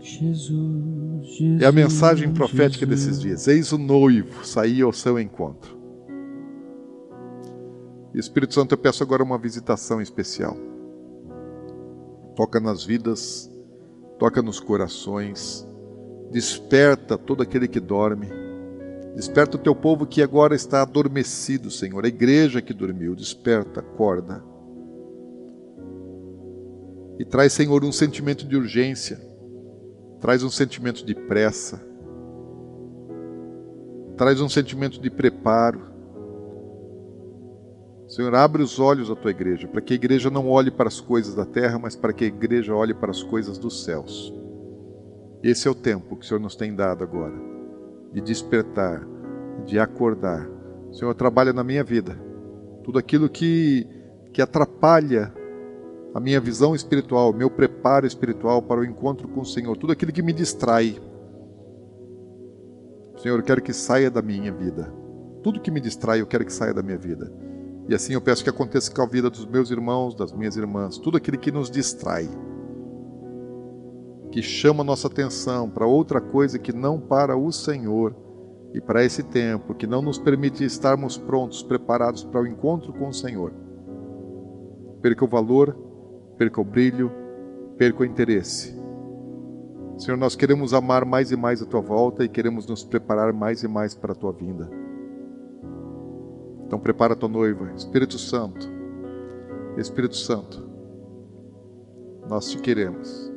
[0.00, 3.46] Jesus, é a mensagem profética desses dias.
[3.46, 5.76] Eis o noivo sair ao seu encontro.
[8.14, 10.56] E Espírito Santo, eu peço agora uma visitação especial.
[12.34, 13.50] Toca nas vidas
[14.18, 15.66] toca nos corações,
[16.30, 18.28] desperta todo aquele que dorme,
[19.14, 24.42] desperta o teu povo que agora está adormecido, Senhor, a igreja que dormiu, desperta, acorda.
[27.18, 29.20] E traz, Senhor, um sentimento de urgência,
[30.20, 31.84] traz um sentimento de pressa,
[34.16, 35.88] traz um sentimento de preparo,
[38.08, 40.98] Senhor, abre os olhos da tua igreja, para que a igreja não olhe para as
[40.98, 44.32] coisas da terra, mas para que a igreja olhe para as coisas dos céus.
[45.42, 47.34] Esse é o tempo que o Senhor nos tem dado agora,
[48.12, 49.06] de despertar,
[49.66, 50.48] de acordar.
[50.90, 52.18] Senhor trabalha na minha vida.
[52.82, 53.86] Tudo aquilo que,
[54.32, 55.32] que atrapalha
[56.14, 60.12] a minha visão espiritual, meu preparo espiritual para o encontro com o Senhor, tudo aquilo
[60.12, 60.98] que me distrai.
[63.18, 64.92] Senhor, eu quero que saia da minha vida.
[65.42, 67.32] Tudo que me distrai, eu quero que saia da minha vida.
[67.88, 70.98] E assim eu peço que aconteça com a vida dos meus irmãos, das minhas irmãs,
[70.98, 72.28] tudo aquilo que nos distrai,
[74.30, 78.14] que chama nossa atenção para outra coisa que não para o Senhor
[78.74, 83.08] e para esse tempo, que não nos permite estarmos prontos, preparados para o encontro com
[83.08, 83.52] o Senhor.
[85.00, 85.87] Perca o valor,
[86.38, 87.10] perca o brilho,
[87.76, 88.78] perca o interesse.
[89.98, 93.64] Senhor, nós queremos amar mais e mais a tua volta e queremos nos preparar mais
[93.64, 94.70] e mais para a tua vinda.
[96.64, 98.70] Então prepara a tua noiva, Espírito Santo.
[99.76, 100.68] Espírito Santo,
[102.28, 103.32] nós te queremos.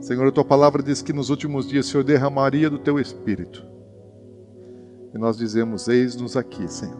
[0.00, 3.66] Senhor, a tua palavra diz que nos últimos dias Senhor derramaria do teu espírito.
[5.14, 6.98] E nós dizemos: Eis-nos aqui, Senhor.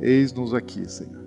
[0.00, 1.17] Eis-nos aqui, Senhor.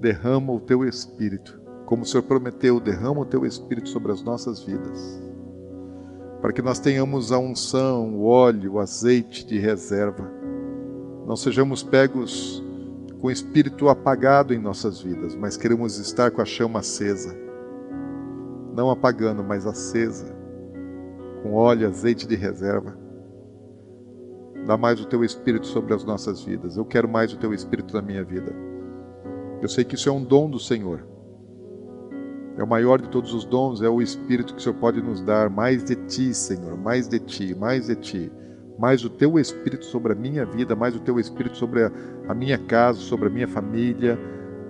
[0.00, 4.62] Derrama o teu espírito, como o Senhor prometeu, derrama o teu espírito sobre as nossas
[4.62, 5.30] vidas
[6.40, 10.30] para que nós tenhamos a unção, o óleo, o azeite de reserva.
[11.26, 12.64] Não sejamos pegos
[13.20, 17.36] com o espírito apagado em nossas vidas, mas queremos estar com a chama acesa.
[18.74, 20.34] Não apagando, mas acesa,
[21.42, 22.96] com óleo, azeite de reserva.
[24.66, 26.76] Dá mais o teu espírito sobre as nossas vidas.
[26.76, 28.54] Eu quero mais o teu espírito na minha vida.
[29.62, 31.04] Eu sei que isso é um dom do Senhor.
[32.56, 35.20] É o maior de todos os dons, é o Espírito que o Senhor pode nos
[35.20, 35.48] dar.
[35.48, 38.32] Mais de Ti, Senhor, mais de Ti, mais de Ti.
[38.78, 42.56] Mais o Teu Espírito sobre a minha vida, mais o Teu Espírito sobre a, minha
[42.56, 44.18] casa, sobre a minha família,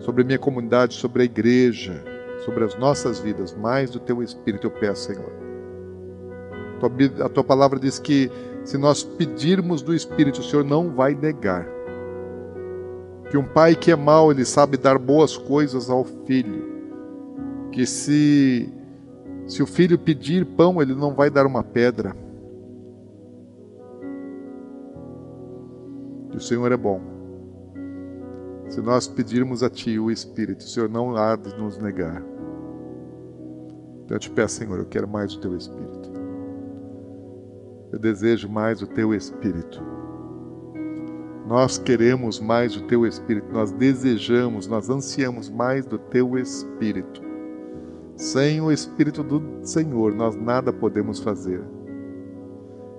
[0.01, 2.05] sobre a minha comunidade, sobre a igreja,
[2.45, 3.57] sobre as nossas vidas.
[3.57, 5.32] Mais do Teu Espírito eu peço, Senhor.
[7.24, 8.30] A Tua palavra diz que
[8.64, 11.66] se nós pedirmos do Espírito, o Senhor não vai negar.
[13.31, 16.70] Que um pai que é mau, ele sabe dar boas coisas ao filho
[17.70, 18.68] que se
[19.47, 22.14] se o filho pedir pão, ele não vai dar uma pedra.
[26.33, 27.01] E o Senhor é bom.
[28.68, 32.22] Se nós pedirmos a Ti o Espírito, o Senhor não há de nos negar.
[34.05, 36.11] Então eu te peço, Senhor, eu quero mais o Teu Espírito.
[37.93, 39.83] Eu desejo mais o Teu Espírito.
[41.51, 47.20] Nós queremos mais o Teu Espírito, nós desejamos, nós ansiamos mais do Teu Espírito.
[48.14, 51.61] Sem o Espírito do Senhor, nós nada podemos fazer.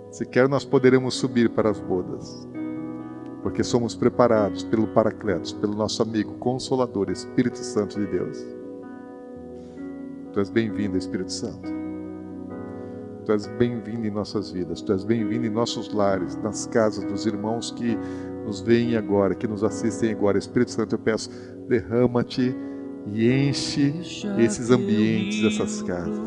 [0.10, 2.46] Sequer nós poderemos subir para as bodas,
[3.42, 8.46] porque somos preparados pelo Paracletos, pelo nosso amigo Consolador, Espírito Santo de Deus.
[10.34, 11.72] Tu és bem-vindo, Espírito Santo.
[13.26, 17.26] Tu és bem-vindo em nossas vidas, Tu és bem-vindo em nossos lares, nas casas dos
[17.26, 17.98] irmãos que
[18.52, 20.38] nos veem agora, que nos assistem agora.
[20.38, 21.30] Espírito Santo, eu peço,
[21.70, 22.54] derrama-te
[23.14, 23.94] e enche
[24.38, 26.20] esses ambientes, essas casas.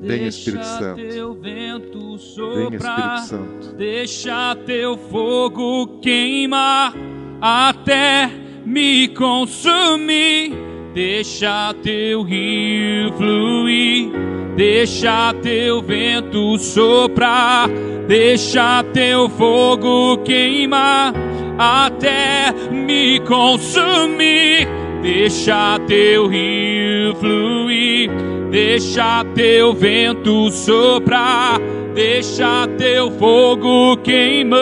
[0.00, 0.96] Vem Espírito Santo.
[0.96, 3.76] Vem Espírito Santo.
[3.76, 6.92] Deixa teu fogo queimar
[7.40, 8.28] até
[8.64, 10.75] me consumir.
[10.96, 14.10] Deixa teu rio fluir.
[14.56, 17.68] Deixa teu vento soprar.
[18.08, 21.12] Deixa teu fogo queimar
[21.58, 24.66] até me consumir.
[25.02, 28.10] Deixa teu rio fluir,
[28.50, 31.60] deixa teu vento soprar,
[31.94, 34.56] deixa teu fogo queimar.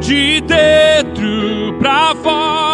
[0.00, 2.73] De dentro pra fora,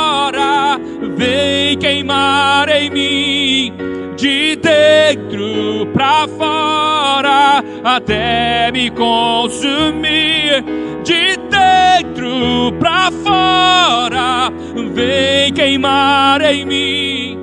[1.21, 3.73] vem queimar em mim.
[4.17, 10.65] De dentro pra fora, até me consumir.
[11.05, 14.51] De dentro pra fora,
[14.95, 17.39] vem queimar em mim.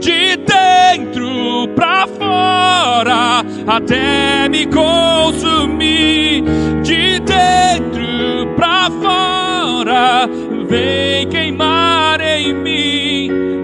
[0.00, 6.42] De dentro pra fora, até me consumir.
[6.82, 10.28] De dentro pra fora,
[10.68, 13.09] vem queimar em mim.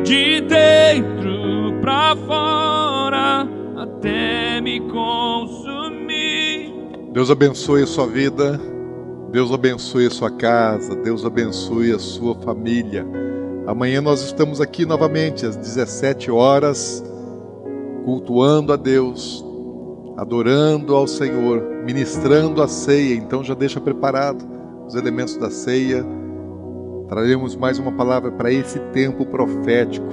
[0.07, 6.73] De dentro pra fora, até me consumir.
[7.13, 8.61] Deus abençoe a sua vida.
[9.33, 13.05] Deus abençoe a sua casa, Deus abençoe a sua família.
[13.67, 17.03] Amanhã nós estamos aqui novamente às 17 horas,
[18.05, 19.45] cultuando a Deus,
[20.17, 23.15] adorando ao Senhor, ministrando a ceia.
[23.15, 24.47] Então já deixa preparado
[24.87, 26.07] os elementos da ceia.
[27.09, 30.09] Traremos mais uma palavra para esse tempo profético.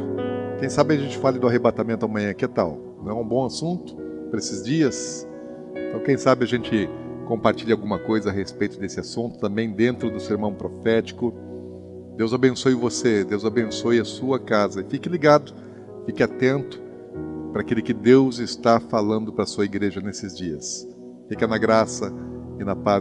[0.59, 2.77] Quem sabe a gente fale do arrebatamento amanhã, que tal?
[3.03, 3.95] Não é um bom assunto
[4.29, 5.27] para esses dias?
[5.75, 6.87] Então quem sabe a gente
[7.25, 11.33] compartilhe alguma coisa a respeito desse assunto também dentro do sermão profético.
[12.15, 14.85] Deus abençoe você, Deus abençoe a sua casa.
[14.87, 15.51] Fique ligado,
[16.05, 16.79] fique atento
[17.51, 20.87] para aquele que Deus está falando para a sua igreja nesses dias.
[21.27, 22.13] Fica na graça
[22.59, 22.83] e na paz